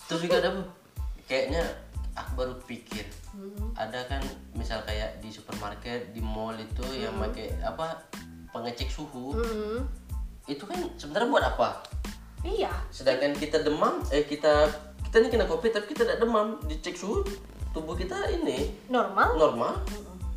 terus 0.04 0.20
juga 0.20 0.36
ada 0.38 0.52
kayaknya 1.24 1.64
aku 2.12 2.30
baru 2.36 2.54
pikir 2.62 3.08
Hmm. 3.30 3.70
ada 3.72 4.04
kan 4.04 4.18
misal 4.52 4.82
kayak 4.82 5.16
di 5.16 5.30
supermarket 5.30 6.10
di 6.10 6.18
mall 6.18 6.52
itu 6.52 6.82
yang 6.92 7.14
Hmm. 7.14 7.24
pakai 7.24 7.46
apa 7.62 7.94
pengecek 8.50 8.90
suhu 8.90 9.32
Mm-mm. 9.32 9.86
itu 10.44 10.60
kan 10.60 10.76
sebenarnya 10.94 11.30
buat 11.30 11.44
apa 11.46 11.68
Iya. 12.42 12.74
sedangkan 12.90 13.32
kita 13.32 13.62
demam 13.62 14.02
eh 14.10 14.24
kita 14.24 14.66
kita 15.10 15.16
nih 15.18 15.30
kena 15.32 15.46
covid 15.46 15.70
tapi 15.72 15.86
kita 15.88 16.02
tidak 16.04 16.18
demam 16.18 16.54
dicek 16.64 16.94
suhu 16.94 17.26
tubuh 17.70 17.94
kita 17.94 18.14
ini 18.32 18.70
Normal. 18.86 19.34
normal 19.34 19.72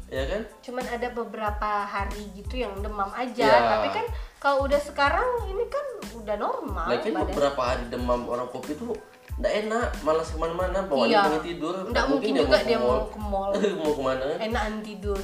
ya 0.08 0.26
kan 0.26 0.42
cuman 0.62 0.86
ada 0.88 1.08
beberapa 1.10 1.70
hari 1.84 2.30
gitu 2.34 2.58
yang 2.60 2.74
demam 2.80 3.10
aja 3.10 3.46
Ya. 3.46 3.70
tapi 3.72 3.88
kan 3.92 4.06
kalau 4.38 4.66
udah 4.66 4.78
sekarang 4.78 5.26
ini 5.48 5.66
kan 5.68 5.86
udah 6.16 6.36
normal 6.36 6.86
lagi 6.88 7.10
badan. 7.10 7.30
beberapa 7.30 7.62
hari 7.64 7.86
demam 7.88 8.26
orang 8.26 8.50
covid 8.50 8.74
itu 8.76 8.86
nggak 9.34 9.54
enak 9.64 9.86
malas 10.02 10.30
ke 10.30 10.38
mana-mana 10.38 10.86
bawaannya 10.86 11.10
Iya. 11.12 11.22
pengen 11.24 11.44
tidur 11.44 11.76
Nggak 11.88 12.06
mungkin 12.08 12.32
juga 12.36 12.58
dia 12.62 12.78
mau 12.78 12.98
ke 13.08 13.20
mall. 13.20 13.50
mau 13.82 13.92
ke 13.92 14.02
mana 14.04 14.24
enakan 14.40 14.76
tidur 14.82 15.22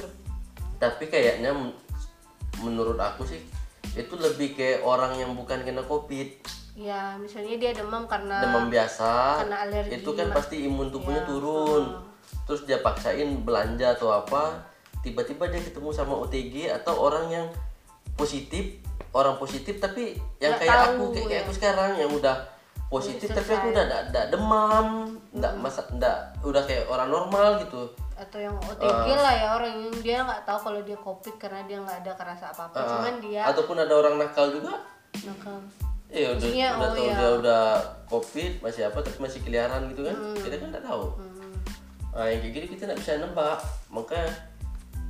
tapi 0.76 1.04
kayaknya 1.06 1.50
men- 1.50 1.74
menurut 2.60 2.96
aku 2.96 3.22
sih 3.24 3.38
itu 3.92 4.14
lebih 4.16 4.54
kayak 4.54 4.82
orang 4.82 5.14
yang 5.16 5.30
bukan 5.32 5.62
kena 5.62 5.82
covid 5.82 6.26
ya 6.78 7.18
misalnya 7.18 7.56
dia 7.58 7.70
demam 7.74 8.06
karena 8.06 8.40
demam 8.46 8.70
biasa 8.70 9.42
karena 9.42 9.56
alergi. 9.66 10.00
itu 10.00 10.10
kan 10.14 10.28
pasti 10.30 10.56
imun 10.64 10.88
tubuhnya 10.88 11.22
Ya, 11.22 11.28
turun. 11.28 11.84
terus 12.46 12.62
dia 12.64 12.78
paksain 12.78 13.26
belanja 13.42 13.98
atau 13.98 14.14
apa 14.14 14.62
tiba-tiba 15.02 15.50
dia 15.50 15.60
ketemu 15.60 15.90
sama 15.90 16.14
OTG 16.24 16.70
atau 16.70 16.94
orang 16.98 17.26
yang 17.30 17.46
positif 18.14 18.78
orang 19.10 19.34
positif 19.40 19.82
tapi 19.82 20.14
yang 20.38 20.54
Nggak 20.54 20.60
kayak 20.62 20.70
tahu, 20.70 20.86
aku 20.94 21.04
kayak, 21.10 21.26
kayak 21.26 21.34
ya. 21.34 21.42
aku 21.42 21.52
sekarang 21.56 21.90
yang 21.98 22.10
udah 22.14 22.36
positif 22.90 23.28
tapi 23.30 23.50
aku 23.54 23.66
udah 23.70 23.84
ada 23.86 24.20
demam 24.30 24.86
nggak 25.30 25.52
masa 25.58 25.82
nggak 25.94 26.16
udah 26.42 26.62
kayak 26.66 26.86
orang 26.90 27.08
normal 27.10 27.58
gitu. 27.62 27.86
Atau 28.18 28.38
yang 28.42 28.54
OTG 28.58 29.08
lah 29.14 29.34
ya 29.34 29.48
orang 29.56 29.72
yang 29.74 29.94
dia 30.02 30.18
nggak 30.26 30.42
tahu 30.46 30.58
kalau 30.70 30.80
dia 30.82 30.98
covid 30.98 31.34
karena 31.38 31.62
dia 31.66 31.78
nggak 31.82 31.98
ada 32.06 32.12
kerasa 32.18 32.50
apa 32.50 32.70
apa 32.70 32.78
cuman 32.82 33.14
dia 33.22 33.42
ataupun 33.46 33.76
ada 33.78 33.94
orang 33.94 34.14
nakal 34.18 34.46
juga. 34.54 34.74
Nakal 35.26 35.58
Iya 36.10 36.34
udah, 36.34 36.42
Maksudnya, 36.42 36.68
udah 36.74 36.82
oh 36.82 36.90
tahu 36.90 37.06
iya. 37.06 37.14
dia 37.14 37.30
udah 37.38 37.64
covid 38.10 38.52
masih 38.58 38.82
apa 38.90 38.98
tapi 38.98 39.18
masih 39.22 39.40
keliaran 39.46 39.86
gitu 39.94 40.02
kan? 40.02 40.16
Kita 40.42 40.56
kan 40.58 40.68
nggak 40.74 40.86
tahu. 40.86 41.04
Hmm. 41.16 41.28
nah 42.10 42.26
yang 42.26 42.42
kayak 42.42 42.54
gini 42.58 42.66
kita 42.74 42.82
nggak 42.90 42.98
bisa 42.98 43.22
nebak. 43.22 43.58
Makanya 43.94 44.30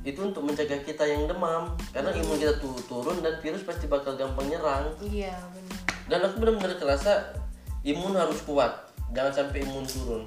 itu 0.05 0.19
untuk 0.21 0.43
mencegah 0.45 0.81
kita 0.85 1.03
yang 1.09 1.25
demam. 1.25 1.73
Karena 1.89 2.13
imun 2.13 2.37
kita 2.37 2.61
tuh 2.61 2.77
turun 2.85 3.17
dan 3.25 3.41
virus 3.41 3.65
pasti 3.65 3.89
bakal 3.89 4.13
gampang 4.13 4.45
nyerang. 4.45 4.93
Iya 5.01 5.33
benar. 5.51 5.77
Dan 6.05 6.19
aku 6.29 6.35
benar-benar 6.37 6.77
kerasa 6.77 7.33
imun 7.81 8.13
harus 8.13 8.37
kuat. 8.45 8.93
Jangan 9.17 9.33
sampai 9.33 9.65
imun 9.65 9.85
turun. 9.89 10.23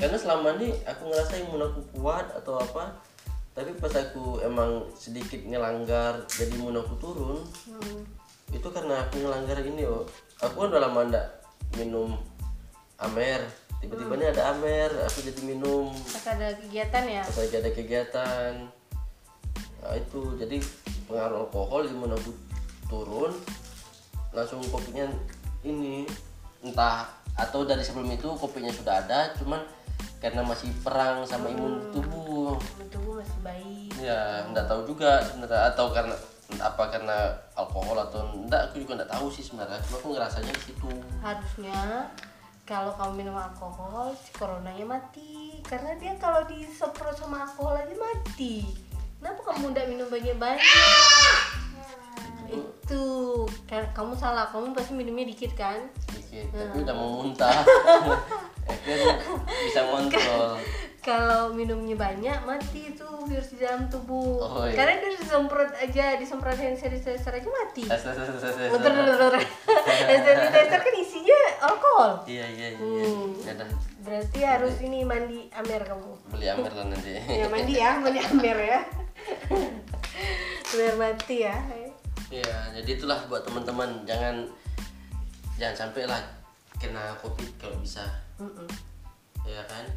Karena 0.00 0.16
selama 0.16 0.56
ini 0.56 0.72
aku 0.88 1.12
ngerasa 1.12 1.34
imun 1.44 1.60
aku 1.68 1.80
kuat 2.00 2.32
atau 2.32 2.56
apa 2.56 2.96
tapi 3.58 3.74
pas 3.74 3.90
aku 3.90 4.38
emang 4.46 4.86
sedikit 4.94 5.42
ngelanggar 5.42 6.22
jadi 6.30 6.54
imun 6.62 6.78
aku 6.78 6.94
turun 7.02 7.42
Hmm. 7.66 8.06
Itu 8.58 8.68
karena 8.74 9.06
aku 9.06 9.22
ngelanggar 9.22 9.62
ini 9.62 9.86
oh 9.86 10.02
aku 10.42 10.66
kan 10.66 10.68
udah 10.74 10.82
lama 10.82 11.00
ndak 11.14 11.26
minum 11.78 12.18
amer. 12.98 13.46
Tiba-tiba 13.78 14.18
ini 14.18 14.26
ada 14.34 14.50
amer 14.50 14.90
aku 15.06 15.22
jadi 15.22 15.40
minum. 15.46 15.94
Pas 15.94 16.26
ada 16.34 16.50
kegiatan 16.58 17.04
ya? 17.06 17.22
Pas 17.22 17.38
lagi 17.38 17.56
ada 17.62 17.70
kegiatan. 17.70 18.52
Nah 19.78 19.94
itu. 19.94 20.34
Jadi 20.34 20.58
pengaruh 21.06 21.46
alkohol 21.46 21.86
imun 21.86 22.18
aku 22.18 22.34
turun 22.90 23.32
langsung 24.34 24.60
kopinya 24.68 25.08
ini 25.62 26.04
entah 26.60 27.06
atau 27.38 27.62
dari 27.62 27.86
sebelum 27.86 28.10
itu 28.10 28.28
kopinya 28.34 28.68
sudah 28.74 29.06
ada 29.06 29.30
cuman 29.38 29.62
karena 30.18 30.42
masih 30.42 30.68
perang 30.82 31.22
sama 31.22 31.46
imun 31.54 31.94
tubuh. 31.94 32.58
Tubuh 32.90 33.22
masih 33.22 33.38
baik. 33.46 33.90
Ya 34.02 34.42
nggak 34.50 34.66
tahu 34.66 34.90
juga 34.90 35.22
sebenarnya 35.22 35.70
atau 35.70 35.94
karena 35.94 36.18
apa 36.56 36.88
karena 36.88 37.28
alkohol 37.52 38.00
atau 38.00 38.24
enggak 38.32 38.72
aku 38.72 38.80
juga 38.80 39.04
nggak 39.04 39.12
tahu 39.12 39.26
sih 39.28 39.44
sebenarnya. 39.44 39.76
Cuma 39.84 39.96
aku 40.00 40.08
ngerasanya 40.16 40.52
di 40.56 40.62
situ. 40.64 40.88
Harusnya 41.20 42.08
kalau 42.64 42.92
kamu 42.96 43.12
minum 43.24 43.36
alkohol 43.36 44.16
si 44.16 44.32
coronanya 44.32 44.86
mati. 44.88 45.60
Karena 45.68 45.92
dia 46.00 46.16
kalau 46.16 46.48
disemprot 46.48 47.12
sama 47.20 47.44
alkohol 47.44 47.76
aja 47.76 47.92
mati. 47.92 48.64
Kenapa 49.20 49.40
kamu 49.52 49.76
udah 49.76 49.84
minum 49.92 50.08
banyak 50.08 50.36
banyak 50.40 50.64
itu. 52.48 53.06
Kan 53.68 53.84
kamu 53.92 54.16
salah 54.16 54.48
kamu 54.48 54.72
pasti 54.72 54.96
minumnya 54.96 55.28
dikit 55.28 55.52
kan? 55.52 55.84
Sedikit 56.08 56.48
tapi 56.56 56.80
udah 56.80 56.94
mau 56.96 57.20
muntah. 57.20 57.60
Akhirnya 58.64 59.20
bisa 59.68 59.80
kontrol 59.84 60.56
kalau 61.08 61.56
minumnya 61.56 61.96
banyak 61.96 62.36
mati 62.44 62.92
itu 62.92 63.08
virus 63.24 63.56
di 63.56 63.64
dalam 63.64 63.88
tubuh 63.88 64.44
Oh, 64.44 64.68
iya. 64.68 64.76
karena 64.76 65.00
dia 65.00 65.10
disemprot 65.16 65.72
aja 65.72 66.04
disemprot 66.20 66.52
hand 66.52 66.76
sanitizer 66.76 67.32
aja 67.32 67.48
mati. 67.48 67.88
Bentar, 68.68 68.92
bentar, 68.92 69.16
bentar. 69.16 69.34
hand 70.12 70.22
sanitizer 70.22 70.80
kan 70.84 70.94
isinya 70.94 71.38
alkohol 71.64 72.10
iya 72.28 72.44
iya 72.44 72.66
iya 72.76 72.78
Hmm. 72.78 73.32
ya 73.40 73.52
dah 73.56 73.68
berarti 74.04 74.40
harus 74.40 74.74
ini 74.80 75.04
mandi 75.04 75.48
amer 75.50 75.80
kamu 75.84 76.12
beli 76.28 76.46
amer 76.46 76.72
lah 76.72 76.84
nanti 76.86 77.16
ya 77.16 77.48
mandi 77.48 77.74
ya 77.74 77.90
mandi 77.96 78.20
amer 78.20 78.58
ya 78.60 78.80
biar 80.68 80.94
mati 80.96 81.36
ya 81.44 81.56
Iya, 82.28 82.76
jadi 82.76 83.00
itulah 83.00 83.24
buat 83.24 83.40
teman-teman 83.40 84.04
jangan 84.04 84.44
jangan 85.56 85.88
sampai 85.88 86.04
lah 86.04 86.20
kena 86.76 87.16
covid 87.24 87.48
kalau 87.56 87.72
bisa, 87.80 88.04
Mm-mm. 88.36 88.68
ya 89.48 89.64
kan? 89.64 89.88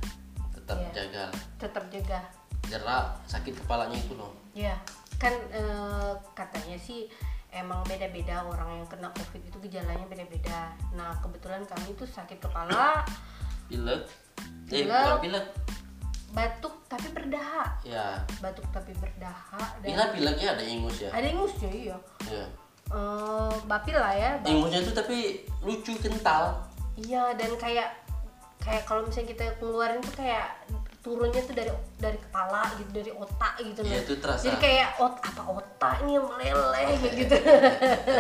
Tetap 0.72 0.80
Iya. 0.82 0.92
jaga, 0.96 1.26
tetap 1.58 1.84
jaga 1.90 2.20
jerak 2.64 3.06
sakit 3.26 3.54
kepalanya 3.58 3.98
itu 3.98 4.14
loh. 4.14 4.32
ya 4.52 4.76
kan 5.18 5.34
eh, 5.50 6.12
katanya 6.32 6.76
sih 6.76 7.06
emang 7.50 7.84
beda-beda 7.84 8.42
orang 8.42 8.80
yang 8.80 8.88
kena 8.88 9.12
covid 9.12 9.42
itu 9.42 9.58
gejalanya 9.62 10.06
beda-beda 10.06 10.72
nah 10.92 11.12
kebetulan 11.20 11.62
kami 11.64 11.92
tuh 11.94 12.06
sakit 12.06 12.40
kepala 12.40 13.04
Pilek, 13.68 14.04
eh 14.68 14.84
Pilek. 14.84 14.88
bukan 14.88 15.20
pilek, 15.22 15.46
batuk 16.32 16.76
tapi 16.86 17.08
berdahak 17.12 17.72
ya. 17.84 18.20
batuk 18.40 18.64
tapi 18.72 18.92
berdahak 18.96 19.72
dan 19.80 19.88
Pilek 19.88 20.10
pileknya 20.14 20.48
ada 20.54 20.64
ingus 20.64 20.96
ya. 21.02 21.10
ada 21.12 21.28
ingusnya 21.28 21.72
iya 21.72 21.98
ya. 22.26 22.46
Eh, 22.88 23.54
bapil 23.66 23.96
lah 23.96 24.12
ya 24.12 24.32
ba- 24.38 24.48
Ingusnya 24.48 24.80
itu 24.82 24.92
tapi 24.92 25.18
lucu 25.62 25.96
kental. 25.98 26.60
iya 26.98 27.32
dan 27.34 27.52
kayak 27.56 27.88
kayak 28.62 28.84
kalau 28.84 29.02
misalnya 29.04 29.30
kita 29.30 29.44
keluarin 29.58 30.00
tuh 30.00 30.14
kayak 30.16 30.46
turunnya 31.02 31.42
tuh 31.42 31.56
dari 31.56 31.70
dari 31.98 32.14
kepala 32.16 32.62
gitu 32.78 32.92
dari 32.94 33.12
otak 33.12 33.54
gitu 33.58 33.82
Iya, 33.82 33.90
loh. 33.92 34.04
itu 34.06 34.14
terasa. 34.16 34.44
jadi 34.44 34.58
kayak 34.60 34.88
ot 35.00 35.14
apa 35.20 35.42
otak 35.50 35.94
ini 36.00 36.12
yang 36.14 36.26
meleleh 36.28 36.54
kayak 36.96 37.14
gitu 37.18 37.36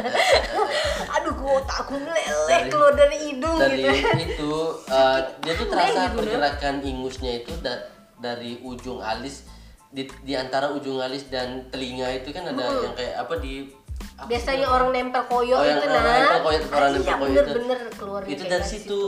aduh 1.13 1.33
gua 1.35 1.51
otak 1.61 1.77
aku 1.79 1.93
meleleh 1.95 2.25
Dari- 2.47 2.69
keluar 2.69 2.93
dari 2.95 3.17
hidung 3.21 3.57
dari 3.57 3.77
gitu 3.77 4.09
itu 4.19 4.53
uh, 4.87 5.19
dia 5.41 5.53
tuh 5.53 5.67
terasa 5.67 5.87
gitu, 5.87 6.01
loh. 6.01 6.17
pergerakan 6.17 6.75
ingusnya 6.81 7.31
itu 7.37 7.53
da- 7.59 7.85
dari 8.17 8.57
ujung 8.59 8.97
alis 8.99 9.45
di, 9.87 10.07
di 10.23 10.33
antara 10.33 10.71
ujung 10.71 10.97
alis 10.97 11.27
dan 11.27 11.67
telinga 11.67 12.09
itu 12.15 12.31
kan 12.31 12.47
ada 12.47 12.63
yang 12.63 12.95
kayak 12.95 13.13
apa 13.19 13.33
di 13.37 13.69
apa 14.17 14.25
biasanya 14.25 14.65
sih 14.65 14.71
orang 14.71 14.89
nempel 14.91 15.23
koyo 15.23 15.53
Oh, 15.53 15.61
yang 15.61 15.77
itu 15.77 15.85
orang 15.85 16.01
nah 16.01 16.15
nempel 16.15 16.39
koyo- 16.41 16.65
orang 16.71 16.91
nempel 16.91 17.05
iya, 17.05 17.15
koyo 17.15 17.29
itu. 17.29 17.41
bener-bener 17.43 17.79
keluar 17.93 18.21
itu 18.23 18.43
dari 18.43 18.65
situ 18.65 19.01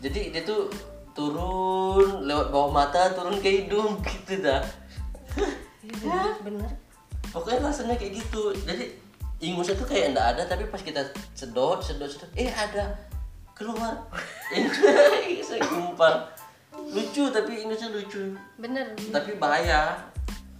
jadi 0.00 0.32
dia 0.32 0.42
tuh 0.42 0.72
turun 1.12 2.24
lewat 2.24 2.48
bawah 2.48 2.70
mata 2.72 3.12
turun 3.12 3.36
ke 3.38 3.64
hidung 3.64 4.00
gitu 4.08 4.40
dah. 4.40 4.64
Bener, 5.80 6.32
bener. 6.40 6.70
pokoknya 7.28 7.68
rasanya 7.68 7.94
kayak 8.00 8.16
gitu. 8.24 8.56
Jadi 8.64 8.96
ingusnya 9.40 9.76
tuh 9.76 9.88
kayak 9.88 10.16
enggak 10.16 10.26
ada 10.36 10.42
tapi 10.48 10.68
pas 10.68 10.80
kita 10.80 11.00
sedot 11.32 11.80
sedot 11.80 12.08
sedot 12.08 12.30
eh 12.36 12.48
ada 12.48 12.96
keluar. 13.52 13.92
Saya 15.46 15.60
gumpal. 15.68 16.24
Lucu 16.72 17.28
tapi 17.28 17.68
ingusnya 17.68 17.92
lucu. 17.92 18.32
Bener. 18.56 18.96
Tapi 18.96 19.36
bahaya 19.36 20.00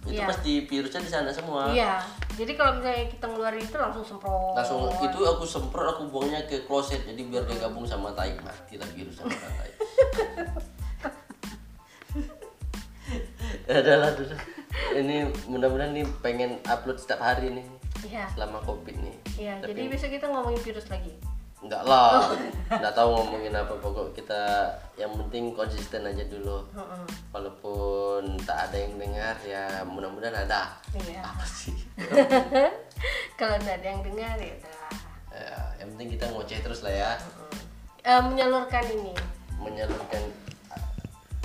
itu 0.01 0.17
Iya. 0.17 0.25
pasti 0.25 0.65
virusnya 0.65 1.01
di 1.05 1.11
sana 1.13 1.29
semua. 1.29 1.69
Iya. 1.69 2.01
Jadi 2.33 2.57
kalau 2.57 2.81
misalnya 2.81 3.05
kita 3.05 3.25
ngeluarin 3.29 3.61
itu 3.61 3.77
langsung 3.77 4.01
semprot. 4.01 4.57
Langsung 4.57 4.89
itu 4.97 5.19
aku 5.21 5.45
semprot 5.45 5.87
aku 5.93 6.09
buangnya 6.09 6.41
ke 6.49 6.65
kloset. 6.65 7.05
Jadi 7.05 7.21
biar 7.29 7.45
dia 7.45 7.61
gabung 7.61 7.85
sama 7.85 8.09
tai 8.17 8.33
mati 8.41 8.81
lah 8.81 8.89
virus 8.97 9.21
sama 9.21 9.29
tai. 9.29 9.71
Adalah 13.81 14.11
dulu 14.17 14.35
ini 14.97 15.27
mudah-mudahan 15.47 15.93
nih 15.93 16.05
pengen 16.25 16.57
upload 16.65 16.97
setiap 16.97 17.21
hari 17.21 17.53
nih. 17.53 17.67
Iya. 18.09 18.25
Selama 18.33 18.57
covid 18.65 18.97
nih. 18.97 19.15
Iya 19.37 19.53
jadi 19.61 19.85
besok 19.85 20.09
kita 20.17 20.25
ngomongin 20.33 20.61
virus 20.65 20.89
lagi 20.89 21.13
Enggak 21.61 21.85
lah, 21.85 22.33
enggak 22.67 22.89
tahu 22.91 23.09
ngomongin 23.13 23.53
apa 23.53 23.77
pokok 23.77 24.17
kita 24.17 24.65
yang 24.97 25.13
penting 25.15 25.53
konsisten 25.53 26.01
aja 26.03 26.25
dulu. 26.25 26.65
Walaupun 27.29 28.33
tak 28.41 28.67
ada 28.67 28.77
yang 28.77 28.97
dengar 28.97 29.37
ya 29.41 29.85
mudah-mudahan 29.85 30.41
ada. 30.41 30.73
iya 30.97 31.21
Apa 31.21 31.45
sih? 31.45 31.77
kalau 33.39 33.55
nggak 33.57 33.77
ada 33.77 33.87
yang 33.87 34.01
dengar 34.01 34.35
ya 34.35 34.53
udah 34.53 34.77
ya, 35.31 35.53
yang 35.79 35.87
penting 35.95 36.09
kita 36.11 36.25
ngoceh 36.27 36.59
terus 36.59 36.81
lah 36.81 36.93
ya, 36.93 37.11
Eh, 38.01 38.19
menyalurkan 38.19 38.81
ini 38.89 39.13
menyalurkan 39.55 40.21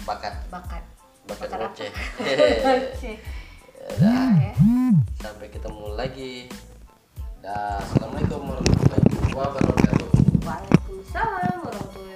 bakat 0.03 0.33
bakat 0.49 0.81
bakat 1.29 1.49
Bakat 1.49 1.49
apa? 1.51 1.61
ngoceh. 1.69 1.91
Oke. 2.97 3.13
Dah, 3.99 4.33
Ya. 4.33 4.53
sampai 5.19 5.47
ketemu 5.53 5.93
lagi. 5.93 6.49
Dah, 7.39 7.79
assalamualaikum 7.79 8.43
wabarakatuh. 9.37 10.09
Waalaikumsalam 10.49 11.57
warahmatullahi 11.61 12.16